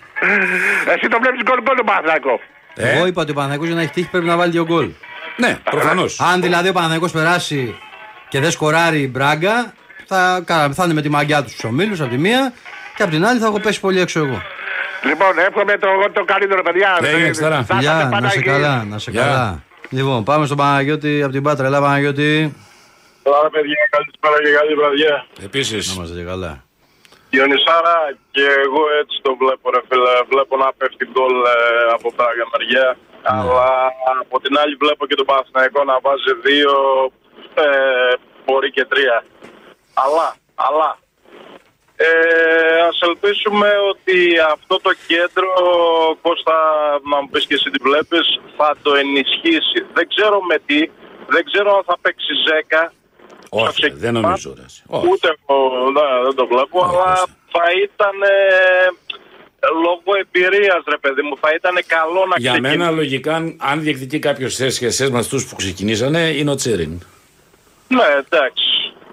[0.94, 2.40] Εσύ το βλέπεις γκολ γκολ τον Παναθηναϊκός;
[2.74, 4.90] Ε, Εγώ είπα ότι ο Παναθηναϊκός για να έχει τύχη πρέπει να βάλει δύο γκολ.
[5.36, 6.20] Ναι, προφανώς.
[6.20, 7.76] Αν δηλαδή ο Παναθηναϊκός περάσει
[8.28, 9.72] και δεν σκοράρει η Μπράγκα,
[10.06, 12.52] θα, κα- θα είναι με τη μαγιά τους στους ομίλους από τη μία
[12.96, 14.42] και από την άλλη θα έχω πέσει πολύ έξω εγώ.
[15.04, 16.98] Λοιπόν, εύχομαι το, το καλύτερο, παιδιά.
[17.02, 17.54] Έγινε, Ε, Εξταρά.
[17.54, 18.48] θα είστε Φιλιά, πάντα να σε εκεί.
[18.48, 19.22] καλά, να σε Γεια.
[19.22, 19.62] καλά.
[19.88, 21.66] Λοιπόν, πάμε στον Παναγιώτη από την Πάτρα.
[21.66, 22.54] Έλα, Παναγιώτη.
[23.22, 25.26] Καλά παιδιά, καλησπέρα και καλή βραδιά.
[25.44, 25.86] Επίσης.
[25.88, 26.62] Να είμαστε και καλά.
[27.32, 27.98] Διονυσάρα
[28.34, 30.14] και εγώ έτσι το βλέπω ρε φίλε.
[30.32, 31.56] Βλέπω να πέφτει γκολ ε,
[31.96, 32.88] από πράγμα μεριά.
[33.22, 33.70] Αλλά
[34.20, 36.74] από την άλλη βλέπω και τον Παναθηναϊκό να βάζει δύο,
[37.54, 38.12] ε,
[38.44, 39.24] μπορεί και τρία.
[40.04, 40.90] Αλλά, αλλά,
[41.96, 44.18] ε, ας ελπίσουμε ότι
[44.52, 45.50] αυτό το κέντρο,
[46.22, 46.56] Κώστα,
[47.10, 49.78] να μου πεις και εσύ τι βλέπεις, θα το ενισχύσει.
[49.92, 50.80] Δεν ξέρω με τι,
[51.26, 52.92] δεν ξέρω αν θα παίξει Ζέκα,
[53.54, 54.54] Όχι, δεν νομίζω.
[54.56, 54.64] ρε.
[54.86, 55.06] Όχι.
[55.08, 57.32] Ούτε εγώ ναι, δεν το βλέπω, Όχι, αλλά όχι.
[57.52, 58.88] θα ήταν ε,
[59.84, 62.76] λόγω εμπειρίας, ρε παιδί μου, θα ήταν καλό να Για ξεκινήσει.
[62.78, 66.54] μένα, λογικά, αν- αν διεκδικεί κάποιος θέση και εσέ με αυτούς που ξεκινήσανε, είναι ο
[66.54, 67.00] Τσέριν.
[67.88, 68.64] Ναι, εντάξει.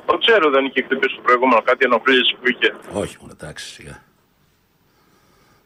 [0.05, 2.75] Ο Τσέρο δεν είχε χτυπήσει το προηγούμενο, κάτι ενοχλήσει που είχε.
[2.93, 4.03] Όχι, μόνο εντάξει, σιγά.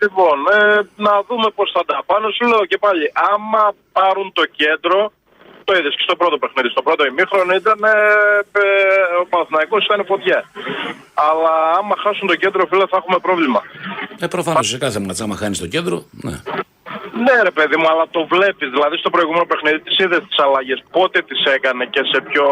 [0.02, 2.28] Λοιπόν, ε, να δούμε πώς θα τα πάνε.
[2.32, 5.12] Σου λέω και πάλι, άμα πάρουν το κέντρο,
[5.64, 6.70] το είδες και στο πρώτο παιχνίδι.
[6.70, 7.90] Στο πρώτο ημίχρονο ήταν ε,
[8.60, 8.64] ε,
[9.22, 10.40] ο Παναθηναϊκός ήταν φωτιά.
[11.14, 13.62] Αλλά άμα χάσουν το κέντρο, φίλε, θα έχουμε πρόβλημα.
[14.20, 16.36] Ε, προφανώς σε κάθε μάτσα, άμα χάνεις το κέντρο, ναι.
[17.26, 18.70] Ναι, ρε παιδί μου, αλλά το βλέπεις.
[18.70, 20.84] Δηλαδή στο προηγούμενο παιχνίδι τις είδες τις αλλαγές.
[20.92, 22.46] Πότε τις έκανε και σε ποιο,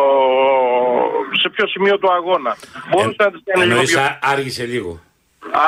[1.41, 2.55] σε ποιο σημείο του αγώνα.
[2.89, 3.99] Μπορούσε να τις κάνει λίγο Εννοεί πιο.
[4.21, 4.99] άργησε λίγο.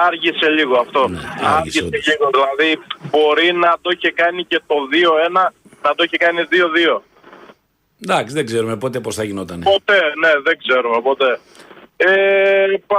[0.08, 1.08] Άργησε λίγο αυτό.
[1.08, 2.06] Ναι, άργησε άργησε όντως.
[2.08, 2.30] λίγο.
[2.34, 2.70] Δηλαδή
[3.12, 7.02] μπορεί να το είχε κάνει και το 2-1, να το είχε κάνει 2-2.
[8.08, 9.60] Εντάξει, δεν ξέρουμε πότε πώς θα γινόταν.
[9.60, 11.40] Ποτέ, ναι, δεν ξέρουμε ποτέ.
[11.98, 12.10] Ε,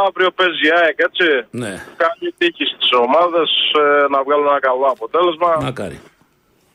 [0.08, 1.24] αύριο παίζει η ΑΕΚ, έτσι.
[1.50, 5.58] Ναι, Καλή τύχη στις ομάδες ε, να βγάλουν ένα καλό αποτέλεσμα.
[5.62, 6.00] μακάρι.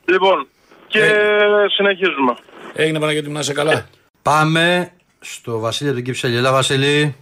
[0.06, 0.48] Λοιπόν,
[0.88, 1.65] και Ε.
[1.76, 2.34] συνεχίζουμε.
[2.74, 3.86] Έγινε Παναγιώτη μου να είσαι καλά.
[4.22, 6.38] Πάμε στο Βασίλη από την Κυψέλη.
[6.38, 7.15] Έλα, Βασίλη.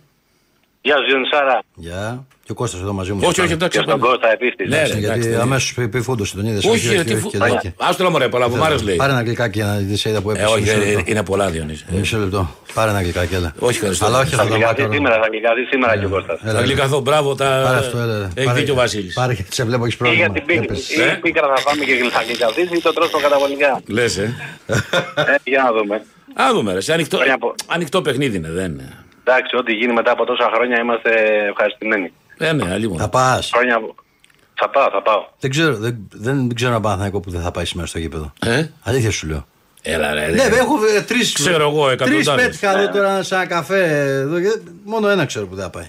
[0.87, 1.57] Γεια σου, Γιονισάρα.
[1.75, 2.25] Γεια.
[2.45, 3.19] Και ο Κώστας εδώ μαζί μου.
[3.23, 3.77] όχι, όχι, εντάξει.
[3.77, 4.11] Και στον πάμε.
[4.11, 4.55] Κώστα επίση.
[4.67, 6.69] Ναι, ρε, εντάξει, Γιατί δεν- αμέσως πει φούντωσε τον είδε.
[6.69, 7.33] Όχι, ρε, τι φου-
[7.77, 8.95] Άστο να μωρέ, πολλά βομάρες λέει.
[8.95, 10.53] Πάρε ένα γλυκάκι να δεις είδα που Ε, έπεσε.
[10.53, 11.01] όχι, Μισό ε, λεπτό.
[11.05, 11.85] είναι πολλά Διονύση.
[11.93, 12.49] Ε, Μισό λεπτό.
[12.73, 13.53] Πάρε ένα γλυκάκι, έλα.
[13.59, 14.05] Όχι, ευχαριστώ.
[14.05, 14.93] Αλλά όχι Θα αυτό το γλυκαθεί βάκα.
[14.93, 16.39] σήμερα, θα γλυκαθεί σήμερα και ο Κώστας.
[16.41, 16.67] Έλα, Θα έλα.
[16.67, 17.61] γλυκαθώ, μπράβο, τα...
[17.65, 18.31] Πάρε αυτό, έλα.
[18.35, 19.13] Έχει Πάρε- δίκιο ο Βασίλης.
[19.13, 20.23] Πάρε γιατί σε βλέπω έχεις Ή πρόβλημα.
[20.25, 21.03] για την πίκρα, Έπεσε.
[21.03, 23.81] Ε; ή πίκρα θα φάμε και θα γλυκαθείς ή το τρώσω καταβολικά.
[23.87, 24.35] Λες, ε.
[24.67, 25.95] Ε, για να δούμε.
[26.41, 26.81] Α, δούμε, ρε.
[26.81, 28.89] σε Ανοιχτό, Χρόνια πο- ανοιχτό παιχνίδι είναι, δεν είναι.
[29.27, 31.11] Εντάξει, ό,τι γίνει μετά από τόσα χρόνια είμαστε
[31.49, 32.11] ευχαριστημένοι.
[32.37, 33.51] Ε, ναι, αλλή Θα πας.
[33.53, 33.79] Χρόνια...
[34.59, 35.25] Θα πάω, θα πάω.
[35.39, 38.33] Δεν ξέρω, δεν, δεν ξέρω ένα Παναθηναϊκό που δεν θα πάει σήμερα στο γήπεδο.
[38.45, 39.47] Ε, Αλήθεια σου λέω.
[39.81, 40.27] έλα ρε.
[40.27, 40.57] Ναι, ρε.
[40.57, 41.19] έχω τρει.
[41.33, 42.45] Ξέρω εγώ, Τρεις εκατοντάδες.
[42.45, 43.83] πέτυχα εδώ τώρα σε ένα καφέ.
[44.19, 45.87] Εδώ, και μόνο ένα ξέρω που δεν θα πάει.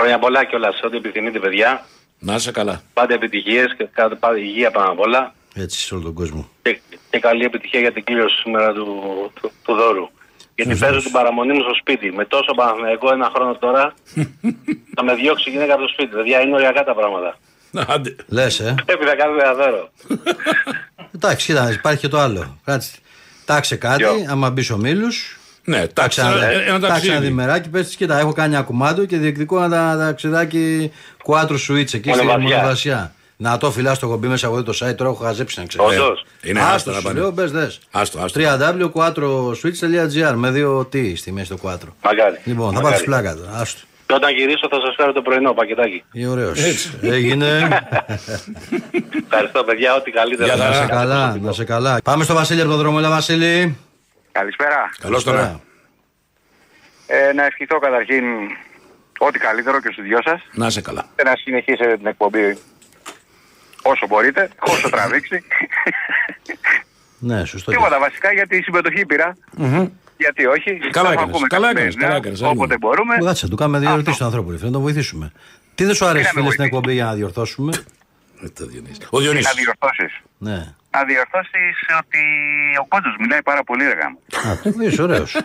[0.00, 0.80] Χρόνια πολλά κιόλας.
[0.84, 1.84] Ό,τι επιθυμείτε, παιδιά.
[2.18, 2.82] Να είσαι καλά.
[2.92, 5.34] Πάντα επιτυχίες και κάντε πάντα υγεία πάνω απ' όλα.
[5.54, 6.48] Έτσι σε όλο τον κόσμο.
[6.62, 8.86] Και, και καλή επιτυχία για την κλήρωση σήμερα του,
[9.40, 10.08] του, του δώρου.
[10.62, 12.12] Γιατί παίζω την παραμονή μου στο σπίτι.
[12.12, 13.94] Με τόσο Παναθηναϊκό ένα χρόνο τώρα
[14.94, 16.08] θα με διώξει η γυναίκα από το σπίτι.
[16.10, 17.36] Δηλαδή είναι οριακά τα πράγματα.
[17.94, 18.16] Άντε.
[18.28, 18.74] Λες, ε.
[18.86, 19.90] Πρέπει να κάνουμε ένα δώρο.
[21.14, 22.58] Εντάξει, κοίτα, υπάρχει και το άλλο.
[22.64, 22.90] Κάτσε.
[23.44, 25.38] Τάξε κάτι, Ποιο; άμα μπει ο Μίλους.
[25.64, 27.18] Ναι, τάξε Τάξε ένα, ένα, ένα τάξε ένα ταξίδι.
[27.18, 30.92] διμεράκι, πες κοίτα, έχω κάνει ακουμάντο και διεκδικώ ένα τα- ταξιδάκι
[31.22, 33.14] κουάτρου σουίτσε εκεί στη Μονοβασιά.
[33.40, 33.50] Μονοβασιά.
[33.50, 35.84] Να το φυλάς στο κομπί μέσα από το site, τώρα έχω χαζέψει να ξέρω.
[35.84, 36.24] Όντως.
[36.42, 37.20] Είναι Άστο, άστο να σου πάνε.
[37.20, 37.80] λέω, μπες δες.
[37.90, 38.40] Άστο, άστο.
[38.40, 41.88] www.quattroswitch.gr με δύο T στη μέση το quattro.
[42.04, 42.38] Μακάρι.
[42.44, 42.84] Λοιπόν, θα Μακάρι.
[42.84, 43.50] πάρεις πλάκα τώρα.
[43.60, 43.80] Άστο.
[44.06, 46.02] Και όταν γυρίσω θα σας φέρω το πρωινό πακετάκι.
[46.12, 46.58] Είναι ωραίος.
[47.02, 47.58] Έγινε.
[49.24, 50.44] Ευχαριστώ παιδιά, ό,τι καλύτερο.
[50.44, 50.76] Γεια να χαρά.
[50.76, 52.00] σε καλά, να σε καλά.
[52.04, 53.76] Πάμε στο Βασίλη από τον δρόμο, έλα Βασίλη.
[54.32, 54.90] Καλησπέρα.
[55.00, 55.60] Καλώς τώρα.
[57.06, 58.24] Ε, να ευχηθώ καταρχήν
[59.18, 61.04] ό,τι καλύτερο και στους δυο σας Να είσαι καλά.
[61.16, 62.58] και να συνεχίσετε την εκπομπή
[63.82, 65.42] όσο μπορείτε, όσο τραβήξει.
[67.18, 67.70] Ναι, σωστό.
[67.70, 69.36] Τίποτα βασικά γιατί η συμμετοχή πήρα.
[70.16, 70.78] Γιατί όχι.
[70.78, 72.78] Καλά θα έκανες, ακούμε καλά καθημερινά, έκανες, καλά έκανες, Όποτε Άγγελε.
[72.78, 73.16] μπορούμε.
[73.24, 75.32] Κάτσε, να του κάνουμε δύο ερωτήσεις στον ανθρώπου, ρε φίλε, να τον βοηθήσουμε.
[75.74, 76.76] Τι δεν σου αρέσει, να με φίλε, στην βοηθήσει.
[76.76, 77.72] εκπομπή για να διορθώσουμε;
[78.44, 79.06] Ε, το Διονύσης.
[79.10, 79.46] Ο Διονύσης.
[79.46, 80.20] Να διορθώσεις.
[80.38, 80.58] Ναι.
[80.90, 82.20] Να διορθώσεις ότι
[82.82, 84.18] ο κόσμος μιλάει πάρα πολύ ρε γάμο.
[84.50, 85.36] Α, το είσαι ωραίος.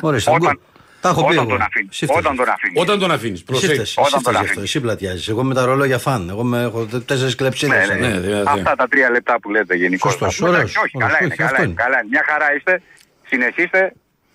[0.00, 0.60] Ωραία, Όταν-
[1.00, 1.46] Τα έχω πει Όταν εγώ.
[1.56, 1.90] τον αφήνεις.
[2.02, 2.18] Εσύ φταίς.
[2.18, 2.80] Όταν τον αφήνεις.
[2.82, 3.34] Όταν τον αφήνεις.
[3.38, 3.72] Εσύ Προσέχει.
[3.72, 4.50] φταίς, εσύ Όταν τον φταίς γι' αυτό.
[4.50, 4.68] αφήνεις.
[4.68, 5.28] Εσύ πλατιάζεις.
[5.28, 6.28] Εγώ με τα ρολόγια φαν.
[6.28, 7.88] Εγώ με, έχω τέσσερις κλεψίδες.
[7.88, 8.08] Ναι, ναι.
[8.08, 8.44] Ναι, δηλαδή.
[8.60, 10.10] Αυτά τα τρία λεπτά που λέτε γενικώς.
[10.12, 11.82] Σωστός, ωραίος, Όχι, ωραίος, καλά είναι, όχι, αυτό καλά είναι, είναι.
[11.82, 12.08] καλά είναι.
[12.10, 12.82] Μια χαρά είστε.
[13.26, 13.92] Συνεχίστε.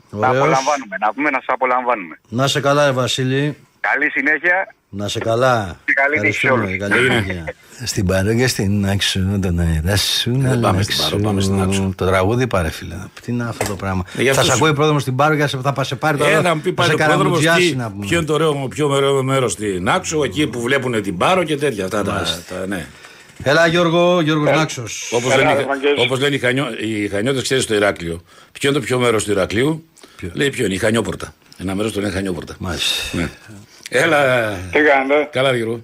[0.10, 0.42] Να Ωραίος.
[0.44, 0.96] απολαμβάνουμε.
[1.00, 2.20] Να πούμε να σας απολαμβάνουμε.
[2.30, 3.58] Να σε καλά, ρε Βασίλη.
[3.80, 4.74] Καλή συνέχεια.
[4.98, 5.80] Να σε καλά.
[5.86, 7.08] Και καλή τύχη σε Ευχαριστούμε, όλους.
[7.10, 7.54] καλή υγεία.
[7.86, 10.92] Στην Πάρο και στην Άξο, τον αέρα σου να Δεν πάμε αλλάξω.
[10.92, 11.94] στην Πάρο, πάμε στην Άξο.
[11.96, 12.96] Το τραγούδι πάρε φίλε.
[13.22, 14.04] Τι είναι αυτό το πράγμα.
[14.18, 16.18] Ε, γι' αυτός Θα σε σου- ακούει πρόδρομος στην Πάρο και θα πας σε πάρει
[16.18, 16.30] τώρα.
[16.38, 18.06] Ε, θα μου πει θα πάλι σε ο πρόδρομος καραμπουτζιάσει τι, να πούμε.
[18.06, 21.58] ποιο είναι το ωραίο, πιο ωραίο μέρος στην Άξο, εκεί που βλέπουν την Πάρο και
[21.58, 21.88] τέτοια.
[21.90, 22.86] Τα, τα, τα, ναι.
[23.44, 25.10] Έλα Γιώργο, Γιώργος Νάξος.
[25.14, 26.00] Όπως Έλα, λένε, ρε, Βαγγέλη.
[26.02, 28.22] όπως λένε οι, χανιώ, οι Χανιώτες, ξέρεις στο Ηράκλειο.
[28.52, 29.84] Ποιο είναι το πιο μέρος του Ηρακλείου,
[30.34, 31.34] λέει ποιο είναι, η Χανιόπορτα.
[31.58, 32.56] Ένα μέρος το λένε Χανιόπορτα.
[32.60, 32.94] Μάλιστα.
[33.18, 33.30] Ναι.
[33.90, 35.80] Έλα, Τι κάνετε, καλά Γιώργο.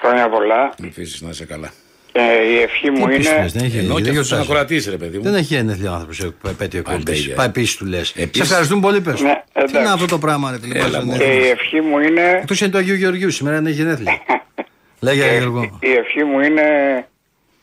[0.00, 0.74] χρόνια πολλά.
[0.84, 1.70] Επίση να είσαι καλά.
[2.12, 3.16] Ε, η ευχή μου Τι είναι...
[3.16, 4.48] πίστες, δεν έχει Ενώ δεν και αυτός γιορτάζει.
[4.48, 5.22] να κρατήσει, ρε παιδί μου.
[5.22, 7.18] Δεν έχει ένεθλια ο άνθρωπο σε επέτειο Πάλι τα εκπομπή.
[7.18, 7.34] ίδια.
[7.34, 8.08] Πάει πίσω του λες.
[8.08, 9.20] Σε Επίσης- ευχαριστούμε πολύ, πες.
[9.20, 9.92] Ναι, Τι είναι εντάξει.
[9.92, 10.78] αυτό το πράγμα, ρε φίλε.
[10.78, 11.18] Έλα, πας μωρέ.
[11.18, 11.46] Και ενέθλια.
[11.46, 12.22] η ευχή μου είναι...
[12.40, 14.20] Αυτός είναι το Αγίου Γεωργίου, σήμερα είναι γενέθλια.
[15.00, 15.78] Λέγε, και Γιώργο.
[15.82, 16.62] η ευχή μου είναι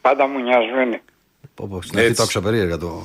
[0.02, 1.00] πάντα μου νοιασμένη.
[1.56, 2.18] Πω, πω, Στην αρχή Έτσι.
[2.18, 3.04] το άκουσα περίεργα το.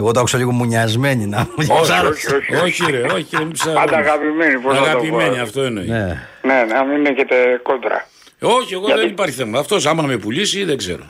[0.00, 1.92] Εγώ το άκουσα λίγο μουνιασμένη να Όχι, όχι,
[2.34, 2.54] όχι.
[2.54, 3.74] όχι, ρε, όχι, ρε, μην ψάχνεις.
[3.78, 4.90] Πάντα αγαπημένη, πώς να το πω.
[4.90, 5.86] Αγαπημένη, αυτό εννοεί.
[5.86, 6.28] Ναι.
[6.42, 8.06] Ναι, να μην έχετε κόντρα.
[8.40, 9.58] Όχι, εγώ Γιατί- δεν υπάρχει θέμα.
[9.58, 11.04] Αυτός άμα να με πουλήσει δεν ξέρω.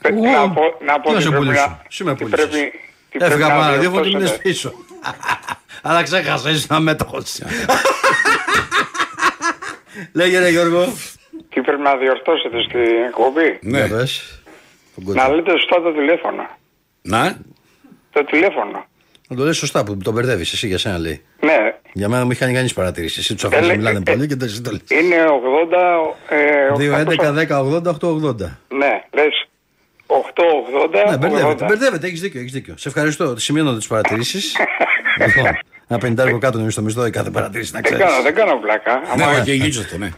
[0.00, 2.14] Πε- Εγώ- Να πω, να πω τι να ότι σε πρέπει πουλήσω; να- Εσύ με
[2.14, 2.48] τι πουλήσεις.
[2.48, 2.72] πρέπει-
[3.10, 4.38] τι πρέπει Έφυγα να πάνω δύο φορέ διορθώσετε.
[4.42, 4.72] πίσω.
[5.86, 7.38] Αλλά ξέχασα, ήσουν αμέτωχος.
[10.12, 10.92] Λέγε ρε Γιώργο.
[11.48, 13.86] Τι πρέπει να διορθώσετε στην εκπομπή; Ναι.
[14.94, 16.48] Να λέτε σωστά το τηλέφωνο.
[17.02, 17.36] Να,
[18.12, 18.84] Το τηλέφωνο.
[19.28, 21.22] Να το λες σωστά που τον μπερδεύεις, εσύ για σένα λέει.
[21.40, 21.56] Ναι,
[21.92, 23.20] Για μένα μου είχε κάνει κανεί παρατήρηση.
[23.20, 24.80] Εσύ τους αφήνεις να Έλε- μιλάνε ε, πολύ και δεν εσύ το λες.
[25.00, 25.16] είναι
[25.68, 26.14] 80...
[26.28, 28.34] Ε, 2, 11, 800 10, 80, 8, 80.
[28.68, 29.46] Ναι, λες
[30.06, 31.10] 880.
[31.10, 31.64] Ναι, μπερδεύεται.
[31.64, 31.68] 80.
[31.68, 32.74] Μπερδεύεται, έχεις δίκιο, έχεις δίκιο.
[32.76, 33.36] Σε ευχαριστώ.
[33.36, 34.56] Σημειώνω τις παρατηρήσεις.
[35.26, 35.44] λοιπόν,
[35.88, 38.12] ένα πεντάρικο κάτω νομίζω στο μισθό η κάθε παρατήρηση να Δεν ξέρεις.
[38.12, 39.00] κάνω, δεν κάνω πλάκα.
[39.16, 40.10] ναι, Άμα, όχι, γλίτσε αυτό, ναι.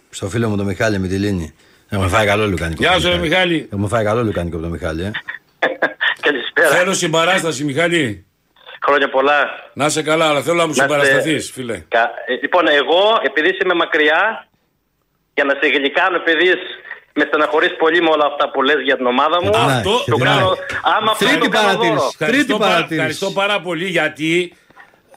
[0.10, 1.54] στο φίλο μου τον Μιχάλη με τη Λίνη.
[1.90, 2.82] Έχουμε φάει καλό λουκάνικο.
[2.82, 3.52] Γεια από σου, τον ρε Μιχάλη.
[3.54, 3.68] Μιχάλη.
[3.72, 5.04] Έχουμε φάει καλό λουκάνικο από τον Μιχάλη.
[5.04, 5.12] Ε.
[6.26, 6.68] Καλησπέρα.
[6.68, 8.26] Θέλω συμπαράσταση, Μιχάλη.
[8.86, 9.40] Χρόνια πολλά.
[9.74, 11.84] Να είσαι καλά, αλλά θέλω να μου Να είστε- συμπαρασταθείς, φίλε.
[11.88, 14.48] Κα- ε, Λοιπόν, εγώ επειδή είμαι μακριά,
[15.34, 16.50] για να σε γλυκάνω, επειδή
[17.14, 20.12] με στεναχωρείς πολύ με όλα αυτά που λες για την ομάδα μου, Ναι, Αυτό και
[20.12, 20.58] το την κάνω, άλλη.
[20.98, 21.96] άμα αυτό Τρίτη το κάνω παρατήρηση.
[21.96, 22.10] δώρο.
[22.12, 22.96] Ευχαριστώ, Τρίτη πάρα, παρατήρηση.
[22.96, 24.56] ευχαριστώ πάρα πολύ γιατί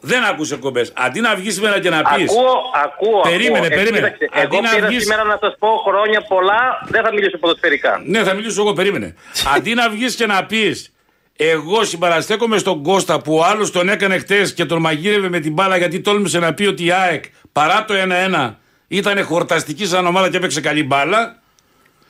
[0.00, 0.92] δεν άκουσε κομπές.
[0.96, 2.30] Αντί να βγεις σήμερα και να πεις.
[2.30, 2.54] Ακούω,
[2.84, 3.20] ακούω.
[3.20, 3.78] Περίμενε, ακούω.
[3.78, 4.10] Ε, περίμενε.
[4.18, 7.38] κοίταξε, Αντί Εγώ να πήρα βγεις- σήμερα να σας πω χρόνια πολλά, δεν θα μιλήσω
[7.38, 8.02] ποδοσφαιρικά.
[8.04, 9.14] Ναι, θα μιλήσω εγώ, περίμενε.
[9.56, 10.92] Αντί να βγεις και να πεις.
[11.36, 15.52] Εγώ συμπαραστέκομαι στον Κώστα που ο άλλος τον έκανε χτες και τον μαγείρευε με την
[15.52, 17.94] μπάλα γιατί τόλμησε να πει ότι η ΑΕΚ παρά το
[18.34, 18.54] 1-1
[18.88, 21.38] ήταν χορταστική σαν ομάδα και έπαιξε καλή μπάλα.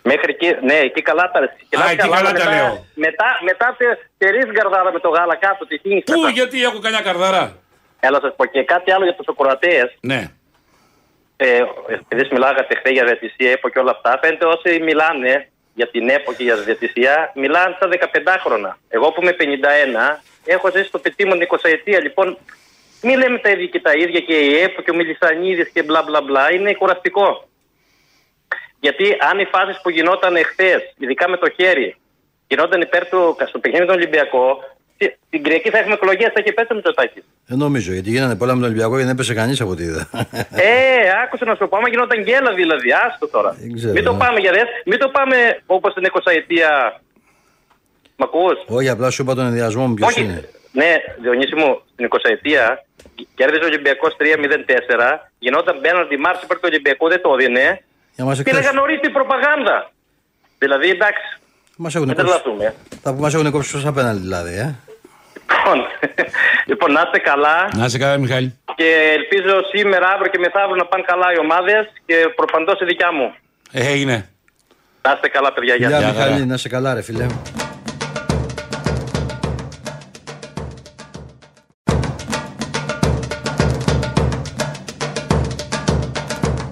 [0.02, 2.50] Μέχρι εκεί, ναι, εκεί καλά τα και να Α, είσαι εκεί καλά, καλά τα μετά,
[2.50, 2.86] λέω.
[2.94, 3.84] Μετά, μετά τε,
[4.18, 6.30] τερείς γκαρδάρα με το γάλα κάτω, τη χύνεις Πού, κατά.
[6.30, 7.56] γιατί έχω κανένα καρδαρά.
[8.00, 9.96] Έλα σας πω και κάτι άλλο για τους ακροατές.
[10.00, 10.30] Ναι.
[11.36, 16.08] Ε, επειδή μιλάγατε χθες για διατησία, ΕΠΟ και όλα αυτά, φαίνεται όσοι μιλάνε για την
[16.08, 20.98] ΕΠΟ και για τη διατησία, μιλάνε στα 15 Εγώ που είμαι 51, έχω ζήσει στο
[20.98, 22.00] παιδί μου 20 ετία.
[22.00, 22.38] Λοιπόν,
[23.02, 26.02] μην λέμε τα ίδια και τα ίδια και η ΕΠΟ και ο Μιλισανίδης και μπλα
[26.02, 26.52] μπλα μπλα.
[26.52, 27.48] Είναι κουραστικό.
[28.80, 31.96] Γιατί αν οι φάσεις που γινόταν εχθές, ειδικά με το χέρι,
[32.46, 34.79] γινόταν υπέρ του στο παιχνίδι του Ολυμπιακό, τι-
[35.30, 37.22] την Κυριακή θα έχουμε εκλογές, θα έχει πέσει ο Μητσοτάκη.
[37.46, 40.08] Δεν νομίζω, γιατί γίνανε πολλά με τον Ολυμπιακό και δεν έπεσε κανείς από ό,τι είδα.
[40.50, 40.72] Ε,
[41.24, 43.50] άκουσα να σου πω, άμα γινόταν γκέλα δηλαδή, άστο τώρα.
[43.60, 44.16] Δεν ξέρω, μην το ε.
[44.18, 45.36] πάμε για δες, μην το πάμε
[45.66, 47.00] όπως την 20 ετία.
[48.16, 50.20] Μ' ακούς; Όχι, απλά σου είπα τον ενδιασμό μου ποιος Όχι.
[50.22, 50.48] είναι.
[50.72, 52.84] Ναι, Διονύση μου, στην 20 ετία
[53.34, 54.22] κέρδιζε ο Ολυμπιακός 3-0-4,
[55.38, 57.82] γινόταν μπέναντι Μάρση υπέρ του Ολυμπιακού, δεν το έδινε.
[58.14, 58.56] Για μας Και εκτός.
[58.58, 59.90] έλεγαν νωρί την προπαγάνδα.
[60.58, 61.38] Δηλαδή, εντάξει,
[61.76, 62.30] Μας έχουν μην κόψει.
[62.32, 62.74] τρελαθούμε.
[63.02, 64.74] Τα που μας έχουν κόψει προς απέναντι δηλαδή, ε.
[65.50, 65.78] Λοιπόν,
[66.70, 68.58] λοιπόν, να είστε καλά Να είσαι καλά, Μιχάλη.
[68.74, 73.12] και ελπίζω σήμερα, αύριο και μεθαύριο να πάνε καλά οι ομάδες και προπαντώ η δικιά
[73.12, 73.34] μου.
[73.72, 74.28] Ε, έγινε.
[75.02, 75.74] Να είστε καλά, παιδιά.
[75.74, 76.16] Γεια Γεια σας.
[76.16, 76.26] χαρά.
[76.26, 77.26] Μιχάλη, να σε καλά ρε φίλε.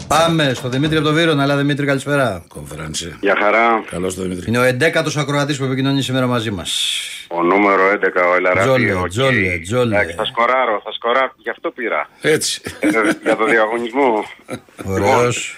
[0.08, 1.42] Πάμε στο Δημήτρη από το Βύρονα.
[1.42, 2.44] Αλλά Δημήτρη, καλησπέρα.
[2.48, 3.16] Κονφερανσιέ.
[3.20, 3.84] Γεια χαρά.
[3.90, 4.44] Καλώς το Δημήτρη.
[4.48, 7.00] Είναι ο 11ος ακροατής που επικοινωνεί σήμερα μαζί μας.
[7.28, 7.96] Ο νούμερο 11,
[8.32, 8.66] ο Ελ Αραμπί.
[8.68, 9.08] Τζόλε, οκ.
[9.08, 9.94] τζόλε, τζόλε.
[9.96, 11.32] Εντάξει, θα σκοράρω, θα σκοράρω.
[11.36, 12.08] Γι' αυτό πήρα.
[12.20, 12.60] Έτσι.
[12.80, 12.88] Ε,
[13.22, 14.24] Για το διαγωνισμό.
[14.92, 15.56] Ωραίος.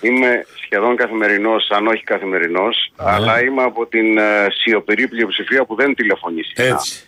[0.00, 5.94] Είμαι σχεδόν καθημερινός, αν όχι καθημερινός, αλλά είμαι από την ε, σιωπηρή πλειοψηφία που δεν
[5.94, 6.42] τηλεφωνεί.
[6.42, 6.64] συχνά.
[6.64, 7.04] Έτσι.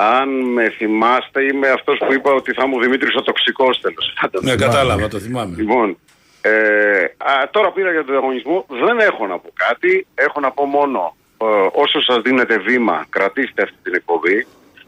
[0.00, 4.14] Αν με θυμάστε, είμαι αυτός που είπα ότι θα μου Δημήτρης ο τοξικός τέλος.
[4.40, 5.56] Ναι, κατάλαβα, το θυμάμαι.
[5.56, 5.98] Λοιπόν,
[6.40, 6.50] ε,
[7.16, 8.66] α, τώρα πήρα για τον διαγωνισμό.
[8.68, 10.06] Δεν έχω να πω κάτι.
[10.14, 14.46] Έχω να πω μόνο ε, όσο σας δίνετε βήμα, κρατήστε αυτή την εκπομπή.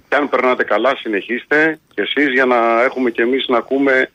[0.09, 4.11] Και αν περνάτε καλά, συνεχίστε και εσείς για να έχουμε και εμείς να ακούμε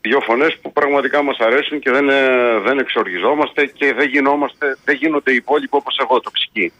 [0.00, 4.96] δύο φωνές που πραγματικά μας αρέσουν και δεν, ε, δεν εξοργιζόμαστε και δεν, γινόμαστε, δεν
[4.96, 6.72] γίνονται οι υπόλοιποι όπως εγώ, τοξικοί.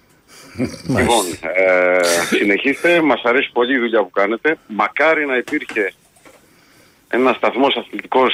[0.99, 3.01] Λοιπόν, ε, συνεχίστε.
[3.01, 4.59] Μας αρέσει πολύ η δουλειά που κάνετε.
[4.67, 5.93] Μακάρι να υπήρχε
[7.09, 8.33] ένας σταθμός αθλητικός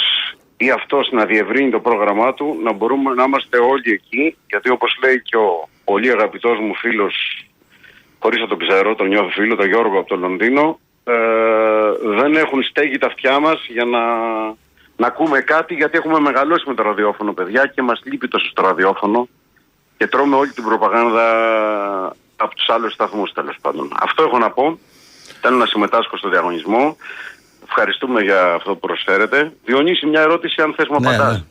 [0.56, 4.36] ή αυτός να διευρύνει το πρόγραμμά του, να μπορούμε να είμαστε όλοι εκεί.
[4.46, 7.44] Γιατί όπως λέει και ο πολύ αγαπητός μου φίλος,
[8.18, 11.12] χωρίς να τον ξέρω, τον νιώθω φίλο, τον Γιώργο από το Λονδίνο, ε,
[12.02, 14.00] δεν έχουν στέγη τα αυτιά μας για να,
[14.96, 18.62] να ακούμε κάτι, γιατί έχουμε μεγαλώσει με το ραδιόφωνο, παιδιά, και μας λείπει τόσο στο
[18.62, 19.28] ραδιόφωνο
[20.02, 21.24] και τρώμε όλη την προπαγάνδα
[22.36, 23.92] από τους άλλους σταθμούς τέλος πάντων.
[24.00, 24.78] Αυτό έχω να πω.
[25.40, 26.96] Θέλω να συμμετάσχω στο διαγωνισμό.
[27.64, 29.52] Ευχαριστούμε για αυτό που προσφέρετε.
[29.64, 31.36] Διονύσει μια ερώτηση αν θες μου Ναι, απαντάς.
[31.38, 31.44] ναι.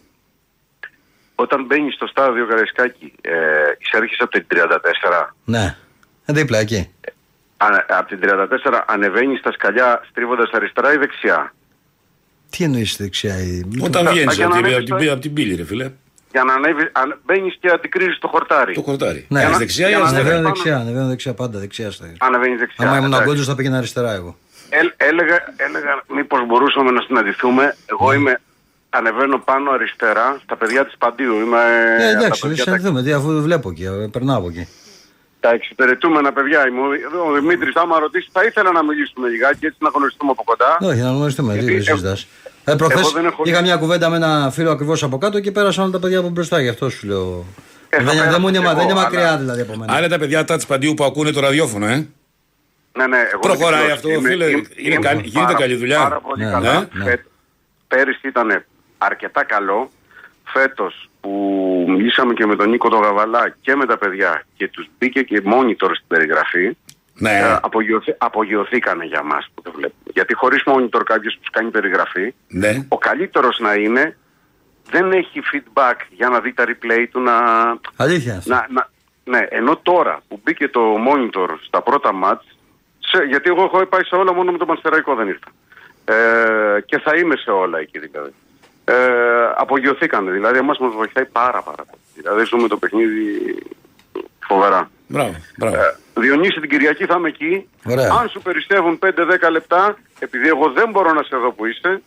[1.35, 3.31] Όταν μπαίνεις στο στάδιο Καραϊσκάκη, ε,
[3.79, 5.35] εισέρχεσαι από την 34.
[5.45, 5.75] Ναι.
[6.25, 6.89] Ε, δίπλα εκεί.
[7.57, 11.53] Α, από την 34 ανεβαίνεις στα σκαλιά στρίβοντας αριστερά ή δεξιά;
[12.49, 13.61] Τι εννοείς δεξιά η.
[13.81, 15.65] Όταν Α, βγαίνεις για από, να την- ανέβεις από την- το- από την πύλη, ρε
[15.65, 15.91] φίλε.
[16.31, 18.73] Για να ανέβει, αν, μπαίνεις και αντικρίζεις το χορτάρι.
[18.73, 19.25] Το χορτάρι.
[19.29, 19.41] Ναι.
[19.41, 20.23] Κάνεις δεξιά ή Για να αριστερά.
[20.29, 20.55] Ανεβαίνω πάνω.
[20.55, 21.59] δεξιά, ανεβαίνω δεξιά πάντα.
[21.59, 22.85] Δεξιά στα Ανεβαίνεις δεξιά.
[22.87, 23.23] Άμα ήμουν εντάξει.
[23.23, 24.37] αγκόντζο θα πήγαινα αριστερά εγώ.
[24.69, 27.63] Ε, έλεγα, έλεγα μήπως μπορούσαμε να συναντηθούμε.
[27.63, 27.71] Ναι.
[27.85, 28.39] Εγώ είμαι,
[28.89, 31.33] ανεβαίνω πάνω αριστερά στα παιδιά της Παντίου.
[31.35, 33.03] Είμαι Ε, από τα εντάξει, παιδιά τα- συναντηθούμε.
[33.03, 34.67] Τι αφού βλέπω εκεί, ε, περνάω από εκεί.
[35.39, 36.79] Τα εξυπηρετούμενα παιδιά είμαι.
[36.81, 40.77] Ο- Ο Δημήτρης, άμα ρωτήσεις, θα ήθελα να μιλήσουμε λιγάκι έτσι να γνωριστούμε από κοντά.
[40.81, 41.53] Όχι, να γνωριστούμε.
[41.53, 42.27] Τι Γιατί δεν συζητάς.
[42.65, 45.51] Ε, προχθές εγώ δεν έχω- είχα μια κουβέντα με ένα φίλο ακριβώς από κάτω και
[45.51, 46.61] πέρασαν όλα τα παιδιά από μπροστά.
[46.61, 47.45] Γι' αυτό σου λέω.
[47.89, 49.61] Ε, θα δεν, πέρασα δεν μου είναι, κι μα- εγώ, δεν είναι αλλά- μακριά δηλαδή
[49.61, 49.93] από μένα.
[49.93, 52.07] Άρα τα παιδιά τα της Παντίου που ακούνε το ραδιόφωνο, ε.
[52.97, 54.45] Ναι, ναι, εγώ Προχωράει δεν αυτό, είμαι- φίλε.
[54.45, 55.97] είμαι- Είναι είμαι καλή- γίνεται πάρα- καλή δουλειά.
[56.01, 56.73] Πάρα πολύ Ναι, καλά.
[56.79, 57.03] ναι, ναι.
[57.09, 57.25] Φε-
[57.87, 58.63] Πέρυσι ήταν
[58.97, 59.89] αρκετά καλό.
[60.43, 61.29] Φέτος που
[61.87, 65.41] μιλήσαμε και με τον Νίκο τον Γαβαλά και με τα παιδιά και τους μπήκε και
[65.45, 66.77] monitor στην περιγραφή.
[67.21, 67.29] Ναι.
[67.39, 70.11] Ε, απογειωθή- απογειωθήκανε για μας που το βλέπουμε.
[70.13, 72.85] Γιατί χωρίς monitor κάποιος που σου κάνει περιγραφή, Ναι.
[72.87, 74.17] ο καλύτερος να είναι
[74.91, 77.33] δεν έχει feedback για να δει τα replay του να...
[77.95, 78.37] Αλήθεια.
[78.37, 78.49] αυτό.
[78.53, 78.89] να, να
[79.23, 82.45] ναι, ενώ τώρα που μπήκε το monitor στα πρώτα μάτς,
[82.99, 85.47] σε, γιατί εγώ έχω πάει σε όλα μόνο με το Πανστεραϊκό δεν ήρθα.
[86.05, 88.33] Ε, και θα είμαι σε όλα εκεί δηλαδή.
[88.85, 88.95] Ε,
[89.55, 92.01] απογειωθήκανε, δηλαδή εμάς μας βοηθάει πάρα πάρα πολύ.
[92.15, 93.55] Δηλαδή ζούμε το παιχνίδι
[94.47, 94.89] φοβερά.
[95.07, 95.75] Μπράβο, μπράβο.
[95.75, 97.67] Ε, Διονύση την Κυριακή θα είμαι εκεί.
[97.85, 98.09] Ωραία.
[98.21, 102.01] Αν σου περισσεύουν 5-10 λεπτά, επειδή εγώ δεν μπορώ να σε δω που είσαι,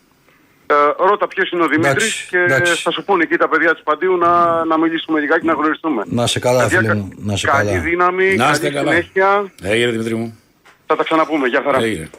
[0.67, 0.73] ε,
[1.09, 2.81] ρώτα ποιος είναι ο Δημήτρης Εντάξει, και εντάξει.
[2.81, 6.03] θα σου πούνε εκεί τα παιδιά του Παντίου να, να μιλήσουμε λιγάκι να γνωριστούμε.
[6.05, 7.09] Να σε καλά, Παιδιά, φίλε κα- μου.
[7.17, 7.81] Να σε καλή καλά.
[7.81, 8.89] δύναμη, Να είστε καλή καλά.
[8.91, 9.51] συνέχεια.
[9.61, 10.39] Έγινε Δημήτρη μου.
[10.87, 11.47] Θα τα ξαναπούμε.
[11.47, 11.77] Γεια χαρά.
[11.77, 12.09] Έγινε.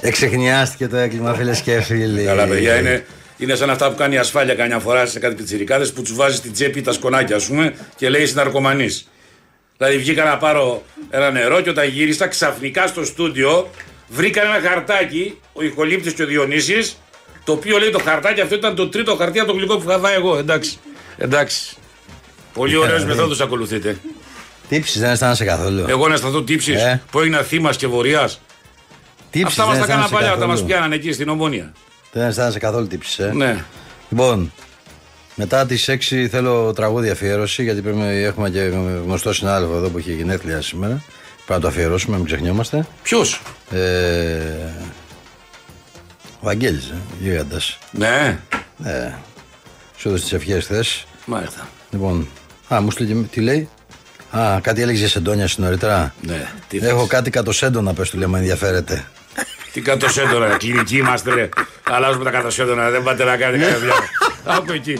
[0.00, 2.24] Εξεχνιάστηκε το έγκλημα, φίλε και φίλοι.
[2.24, 3.06] Καλά, παιδιά, είναι,
[3.38, 6.38] είναι σαν αυτά που κάνει η ασφάλεια καμιά φορά σε κάτι πιτσιρικάδες που τους βάζεις
[6.38, 9.08] στην τσέπη τα σκονάκια, ας πούμε, και λέει ναρκωμανής.
[9.76, 13.70] Δηλαδή βγήκα να πάρω ένα νερό και όταν γύρισα ξαφνικά στο στούντιο
[14.08, 16.98] βρήκα ένα χαρτάκι, ο ηχολήπτη και ο Διονύσης,
[17.44, 19.98] το οποίο λέει το χαρτάκι αυτό ήταν το τρίτο χαρτί από το γλυκό που είχα
[19.98, 20.38] φάει εγώ.
[20.38, 20.78] Εντάξει.
[21.18, 21.76] Εντάξει.
[22.52, 23.96] Πολύ ωραίε μεθόδου ακολουθείτε.
[24.68, 25.84] Τύψεις, δεν αισθάνεσαι καθόλου.
[25.88, 27.02] Εγώ να σταθώ τύψεις Ε.
[27.10, 28.40] που έγινα θύμας και βορειάς.
[29.30, 30.66] Τι τύψεις, Αυτά μας δεν τα κάναν αισθάνεσαι παλιά όταν μας καθόλου.
[30.74, 31.72] πιάνανε εκεί στην ομόνια.
[32.12, 33.32] Δεν αισθάνεσαι καθόλου τύψει, ε.
[33.32, 33.64] Ναι.
[34.10, 34.52] Λοιπόν,
[35.34, 38.60] μετά τις 6 θέλω τραγούδια αφιέρωση, γιατί πρέπει, να- έχουμε και
[39.04, 41.02] γνωστό συνάδελφο εδώ που έχει γενέθλια σήμερα.
[41.46, 42.86] Πρέπει να το αφιερώσουμε, μην ξεχνιόμαστε.
[43.02, 43.78] Ποιος; Ε,
[46.40, 47.78] ο Βαγγέλης, ε, γίγαντας.
[47.90, 48.38] Ναι.
[48.84, 49.10] Ε,
[49.96, 51.06] σου έδωσε τις ευχές χθες.
[51.26, 51.68] Μάλιστα.
[51.90, 52.28] Λοιπόν,
[52.74, 53.68] α, μου στείλε, τι λέει.
[54.30, 56.48] Α, κάτι έλεγες για σεντόνια νωρίτερα; Ναι.
[56.68, 59.04] Τι Έχω θες; κάτι κατοσέντονα, πες του, λέει, με ενδιαφέρεται.
[59.72, 61.48] Τι κατοσέντονα, κλινική είμαστε ρε.
[61.82, 64.06] Αλλάζουμε τα κατοσέντονα, δεν πάτε να κάνετε κανένα διάλογο.
[64.44, 64.98] Άκου εκεί.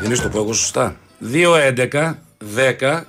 [0.00, 0.96] Δεν είσαι το πω εγώ σωστά.
[1.32, 2.14] 2-11,
[2.56, 3.00] 10,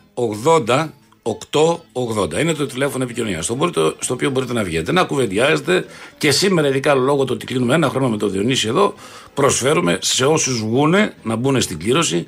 [0.66, 0.90] 80,
[1.24, 2.40] 8-80.
[2.40, 3.46] Είναι το τηλέφωνο επικοινωνίας.
[3.46, 5.86] Στο, μπορείτε- στο οποίο μπορείτε να βγείτε, να κουβεντιάζετε
[6.18, 8.94] και σήμερα, ειδικά λόγω του ότι κλείνουμε ένα χρόνο με το Διονύση εδώ,
[9.34, 12.28] προσφέρουμε σε όσους βγούνε να μπουν στην κλήρωση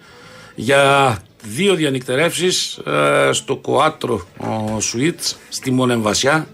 [0.56, 4.28] για δύο διανυκτερεύσεις ε, στο Κοάτρο
[4.80, 6.48] Σουίτς στη Μονεμβασιά.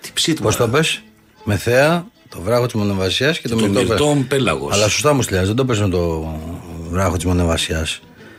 [0.00, 0.46] Τι ψήτημα.
[0.46, 1.02] Πώς το πες,
[1.44, 4.74] με θέα, το βράχο της Μονεβασιά και το, Το μυρτό Μυρτόν Πέλαγος.
[4.74, 6.34] Αλλά σωστά μου στείλει, δεν το πες με το
[6.90, 7.86] βράχο της Μονεβασιά.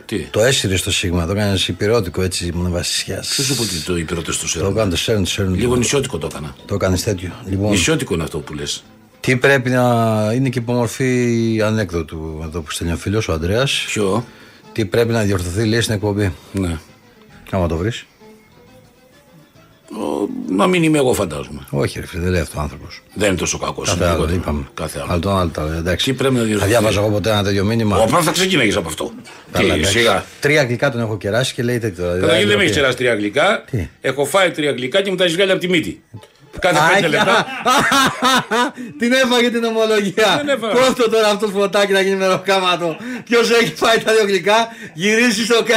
[0.05, 3.23] Τι; Το έσυρε στο σίγμα, το έκανε υπηρώτικο έτσι Μονεβασιά.
[3.29, 4.71] Ποιος σου είπε ότι το υπηρώτες το Το σέρνουν.
[4.71, 5.57] έκανε, το σέρνει, το σέρνει.
[5.57, 6.55] Λίγο νησιώτικο το έκανα.
[6.65, 7.31] Το έκανε τέτοιο.
[7.45, 8.83] Λοιπόν, Νησιώτικο είναι αυτό που λες.
[9.25, 10.31] Τι πρέπει να.
[10.35, 13.67] Είναι και υπομορφή ανέκδοτου εδώ που στέλνει ο φίλος, ο Αντρέα.
[13.87, 14.25] Ποιο;
[14.71, 16.33] Τι πρέπει να διορθωθεί, λέει στην εκπομπή.
[16.51, 16.77] Ναι.
[17.51, 18.05] Άμα το βρεις.
[19.91, 21.59] Ο, να μην είμαι εγώ φαντάζομαι.
[21.69, 23.01] Όχι, ρε φίλε, δεν λέει αυτό ο άνθρωπος.
[23.13, 23.87] Δεν είναι τόσο κακός.
[23.89, 24.41] Κάθε είναι άλλο, λιγότερο.
[24.41, 24.67] είπαμε.
[24.73, 25.11] Κάθε άλλο.
[25.11, 26.05] Αλλά τον άλλο τα λέει, εντάξει.
[26.05, 26.69] Τι πρέπει να Θα διορθωθεί.
[26.71, 27.97] διάβαζα εγώ ποτέ ένα τέτοιο μήνυμα.
[27.97, 29.11] Ο πρώτα θα ξεκίναγες από αυτό.
[29.51, 29.97] Καλά, Τι, εντάξει.
[29.97, 30.25] σιγά.
[30.39, 32.03] Τρία αγγλικά τον έχω κεράσει και λέει τέτοιο.
[32.19, 33.63] Καταρχήν δεν με έχεις κεράσει τρία αγγλικά.
[33.71, 36.01] Τι; Έχω φάει τρία αγγλικά και μου τα έχεις βγάλει από τη μύτη.
[36.59, 37.45] Κάθε πέντε λεπτά.
[38.99, 40.35] την έφαγε την ομολογία.
[40.37, 40.73] Δεν έφαγα.
[40.73, 42.97] Κόφτω τώρα αυτό φωτάκι να γίνει μεροκάματο.
[43.23, 45.75] Ποιος έχει φάει τα δύο γλυκά, γυρίζει στο κα...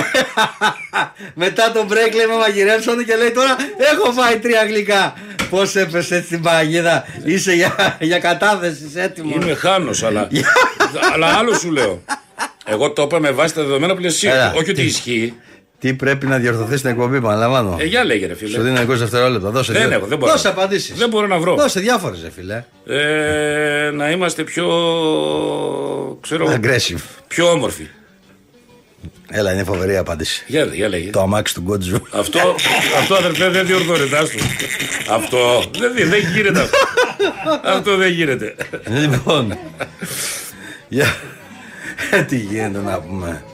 [1.44, 3.56] Μετά το break λέει με μαγειρεύσανε και λέει τώρα
[3.92, 5.14] έχω φάει τρία γλυκά.
[5.50, 9.44] Πώς έπεσε έτσι στην παγίδα, είσαι για, για κατάθεσης, είσαι έτοιμος.
[9.44, 10.28] Είμαι χάνος, αλλά.
[11.12, 12.02] αλλά άλλο σου λέω.
[12.66, 14.28] Εγώ το είπα με βάση τα δεδομένα που λες εσύ.
[14.28, 15.34] Έλα, Όχι ότι τι; ισχύει.
[15.78, 17.76] Τι πρέπει να διορθωθείς στην εκπομπή, παραλαμβάνω.
[17.80, 18.62] Ε, για λέγε, ρε Σου φίλε.
[18.62, 19.50] δίνω 20 δευτερόλεπτα.
[19.50, 20.32] Δώσε, Δεν δύο- έχω, δεν μπορώ.
[20.32, 20.96] Δώσε απαντήσεις.
[20.98, 21.54] Δεν μπορώ να βρω.
[21.54, 22.64] Δώσε διάφορες, φίλε.
[22.86, 24.66] Ε, να είμαστε πιο.
[26.20, 26.46] ξέρω.
[26.60, 27.00] Aggressive.
[27.28, 27.86] πιο όμορφοι.
[29.30, 30.44] Έλα, είναι φοβερή απάντηση.
[30.46, 31.10] Για, για λέγε.
[31.10, 32.02] Το αμάξι του Γκότζου.
[32.12, 32.54] Αυτό,
[33.00, 34.16] αυτό αδερφέ δεν διορθώνεται.
[34.18, 34.38] άστο.
[35.10, 36.78] Αυτό δεν, δεν γίνεται αυτό.
[37.64, 38.54] αυτό δεν γίνεται.
[39.00, 39.58] λοιπόν.
[40.88, 41.16] Για...
[42.10, 43.44] Ε, Τι γίνεται να πούμε.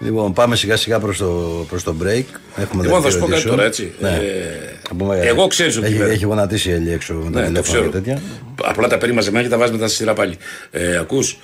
[0.00, 2.24] Λοιπόν, πάμε σιγά σιγά προς το, προς το break.
[2.56, 3.48] Έχουμε Λοιπόν, θα δεύτερο σου πω κάτι edition.
[3.50, 3.92] τώρα, έτσι.
[4.00, 4.08] Ναι.
[4.08, 6.04] Ε, Θα πούμε, εγώ ξέρεις ότι έχει, είμαι.
[6.04, 7.84] έχει γονατίσει η Έλλη έξω με τα Ναι, το τηλέφωνα ξέρω.
[7.84, 8.22] και τέτοια.
[8.64, 10.36] Απλά τα παίρνει μαζεμένα και τα βάζει μετά στη σειρά πάλι.
[10.70, 11.38] Ε, ακούς,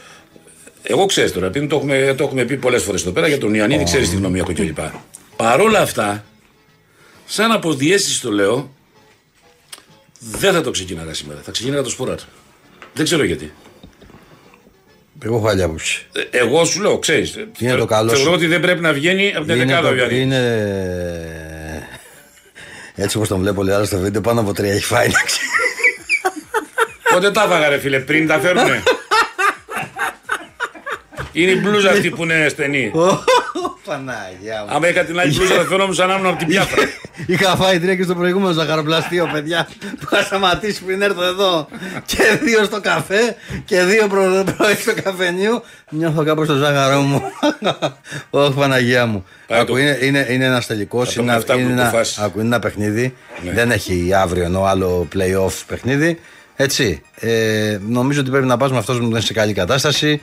[0.83, 3.55] εγώ ξέρεις τώρα, επειδή το έχουμε, το έχουμε πει πολλές φορές εδώ πέρα για τον
[3.55, 4.79] Ιωαννίδη, ξέρεις τη γνώμη έχω κλπ.
[5.37, 6.25] Παρόλα αυτά,
[7.27, 8.71] σαν αποδιέσει το λέω,
[10.19, 11.41] δεν θα το ξεκίναγα σήμερα.
[11.45, 12.21] Θα ξεκίναγα το σποράτ.
[12.93, 13.53] Δεν ξέρω γιατί.
[15.25, 16.07] Εγώ έχω άλλη άποψη.
[16.31, 17.39] Ε, Εγώ σου λέω, ξέρεις.
[17.59, 18.33] Είναι το καλό Θεωρώ σου.
[18.33, 20.21] ότι δεν πρέπει να βγαίνει από την Είναι, δεκάδα ο το, Ιωαννίδη.
[20.23, 20.41] είναι...
[22.95, 25.07] Έτσι όπως τον βλέπω λέει άλλο στο βίντεο πάνω από τρία έχει φάει.
[25.07, 25.41] εντάξει.
[27.13, 28.83] Πότε τα έφαγα, ρε φίλε, πριν τα φέρνουνε.
[31.33, 32.91] Είναι η μπλούζα αυτή που είναι στενή.
[33.87, 34.75] Ω, Παναγιά μου.
[34.77, 36.83] Άμα είχα την άλλη μπλούζα, θα φαινόμουν σαν να ήμουν από την πιάφρα.
[37.27, 39.69] Είχα φάει τρία και στο προηγούμενο ζαχαροπλαστείο, παιδιά.
[39.81, 41.69] Που είχα σταματήσει πριν έρθω εδώ.
[42.07, 45.63] Και δύο στο καφέ και δύο προ- πρωί στο καφενείο.
[45.91, 47.23] Νιώθω κάπου στο ζάχαρό μου.
[48.31, 49.25] Όχι, Παναγία μου.
[49.47, 51.13] Πάει Άκου, το- είναι, είναι, είναι ένας τελικός.
[51.13, 52.19] Θα Είναι, πάμε αυτά είναι, που ένα, κουφάς.
[52.19, 53.15] άκου, είναι ένα παιχνίδι.
[53.45, 53.53] Ναι.
[53.53, 56.21] Δεν έχει αύριο ενώ άλλο playoff παιχνίδι.
[56.57, 57.03] Έτσι.
[57.21, 60.21] Ε, νομίζω ότι πρέπει να πας με αυτός που δεν είναι σε καλή κατάσταση.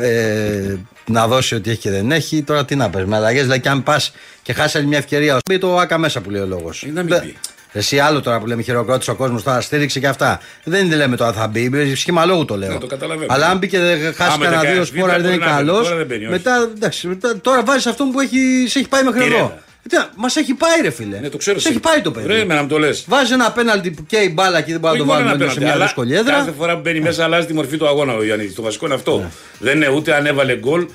[0.00, 0.74] Ε,
[1.06, 2.42] να δώσει ότι έχει και δεν έχει.
[2.42, 3.42] Τώρα τι να πες με αλλαγές.
[3.42, 6.40] Δηλαδή, και αν πας και χάσει άλλη μια ευκαιρία, μπει το άκα μέσα που λέει
[6.40, 6.82] ο λόγος.
[6.82, 7.36] Ή να μην μπει.
[7.72, 10.40] Εσύ άλλο τώρα που λέμε χειροκρότησε ο κόσμος, τώρα στήριξε και αυτά.
[10.64, 12.72] Δεν λέμε τώρα θα μπει, σχήμα λόγου το λέω.
[12.72, 13.32] Ναι, το καταλαβαίνω.
[13.34, 15.38] Αλλά αν μπει και δεν χάσει Άμα κανένα δεν δύο κάνει σπόρα, β' δεν είναι
[15.38, 15.66] μπορεί να μπαίνει.
[15.66, 15.82] καλό.
[15.82, 16.32] Τώρα δεν μπαίνει, όχι.
[16.32, 19.20] Μετά, εντάξει, μετά, τώρα βάζεις αυτόν που έχει, σε έχει πάει μέχρι
[19.88, 20.04] Τι εδώ.
[20.04, 20.12] ρέβα.
[20.16, 21.18] Μας έχει πάει, ρε φίλε.
[21.18, 21.58] Ναι, το ξέρω.
[21.58, 22.26] Σε έχει πάει το παιδί.
[22.26, 23.04] Ρε, εμένα μου το λες.
[23.08, 25.78] Βάζει ένα πέναλτι που καίει μπάλα και δεν μπορεί να το βάλει μέσα σε μια
[25.78, 26.34] δύσκολη έδρα.
[26.36, 28.52] Κάθε φορά που μπαίνει μέσα αλλάζει τη μορφή του αγώνα ο Ιωαννίδη.
[28.52, 29.18] Το βασικό είναι αυτό.
[29.18, 29.28] Ναι.
[29.58, 30.86] Δεν είναι ούτε αν έβαλε γκολ.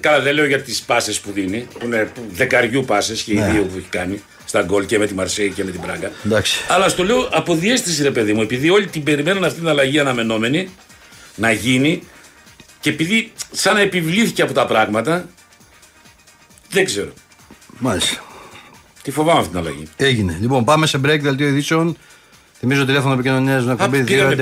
[0.00, 3.48] Καλά, δεν λέω για τις πάσες που δίνει, που είναι δεκαριού πάσες και οι Ναι.
[3.50, 6.10] δύο που έχει κάνει στα γκολ και με τη Μαρσέη και με την Πράγκα.
[6.26, 6.58] Εντάξει.
[6.68, 9.98] Αλλά στο λέω από διέστηση, ρε παιδί μου, επειδή όλοι την περιμένουν αυτή την αλλαγή
[9.98, 10.68] αναμενόμενη
[11.34, 12.02] να γίνει
[12.80, 15.28] και επειδή σαν να επιβλήθηκε από τα πράγματα,
[16.70, 17.12] δεν ξέρω.
[17.78, 18.22] Μάλιστα.
[19.04, 19.88] Τι φοβάμαι αυτή την αλλαγή.
[19.96, 20.38] Έγινε.
[20.40, 21.96] Λοιπόν, πάμε σε break δελτίο ειδήσεων.
[22.58, 24.36] Θυμίζω τηλέφωνο επικοινωνίας στην εκπομπή πήγαμε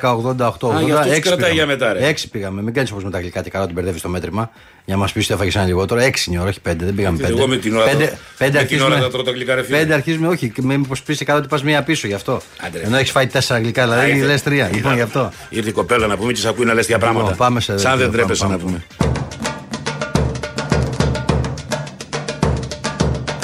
[0.00, 0.74] 2.11.10.88.
[0.74, 2.06] Α, γι' αυτό τους κρατάει για μετά, ρε.
[2.06, 2.62] Έξι πήγαμε.
[2.62, 4.50] Μην κάνεις όπως με τα αγγλικά και καλά την μπερδεύεις στο μέτρημα.
[4.84, 6.00] Για να μας πεις ότι έφαγες ένα λιγότερο.
[6.00, 6.84] Έξι είναι η ώρα, όχι πέντε.
[6.84, 7.32] Δεν πήγαμε πέντε.
[7.32, 9.54] Εγώ με την ώρα πέντε, το- πέντε με την ώρα αρχίζουμε- τα τρώω τα αγγλικά,
[9.54, 9.76] ρε φίλε.
[9.78, 10.52] Πέντε αρχίζουμε, όχι.
[10.62, 12.40] Μήπως πεις καλά ότι πας μία πίσω γι' αυτό.
[12.66, 12.84] Άντε, ρε.
[12.84, 14.26] Ενώ έχεις φάει τέσσερα αγγλικά, δηλαδή ήρθε.
[14.26, 14.66] λες τρία.
[14.66, 14.76] Είδα.
[14.76, 15.30] Λοιπόν γι' αυτό.
[15.48, 17.30] Ήρθε η κοπέλα να πούμε και σ' ακούει να λες τέτοια πράγματα.
[17.30, 18.82] Λοιπόν, πάμε σε Σαν δεν δελτίο, τρέπεσαι πάμε, να πούμε.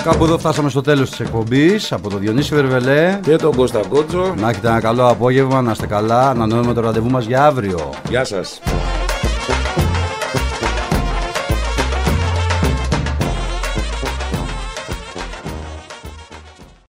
[0.06, 3.18] Κάπου εδώ φτάσαμε στο τέλος της εκπομπής από τον Διονύση Βερβελέ.
[3.22, 4.34] Και τον Κώστα Κότσο.
[4.36, 6.22] Να έχετε ένα καλό απόγευμα, να είστε καλά.
[6.22, 7.90] Να ανανεώνουμε το ραντεβού μας για αύριο.
[8.08, 8.60] Γεια σας.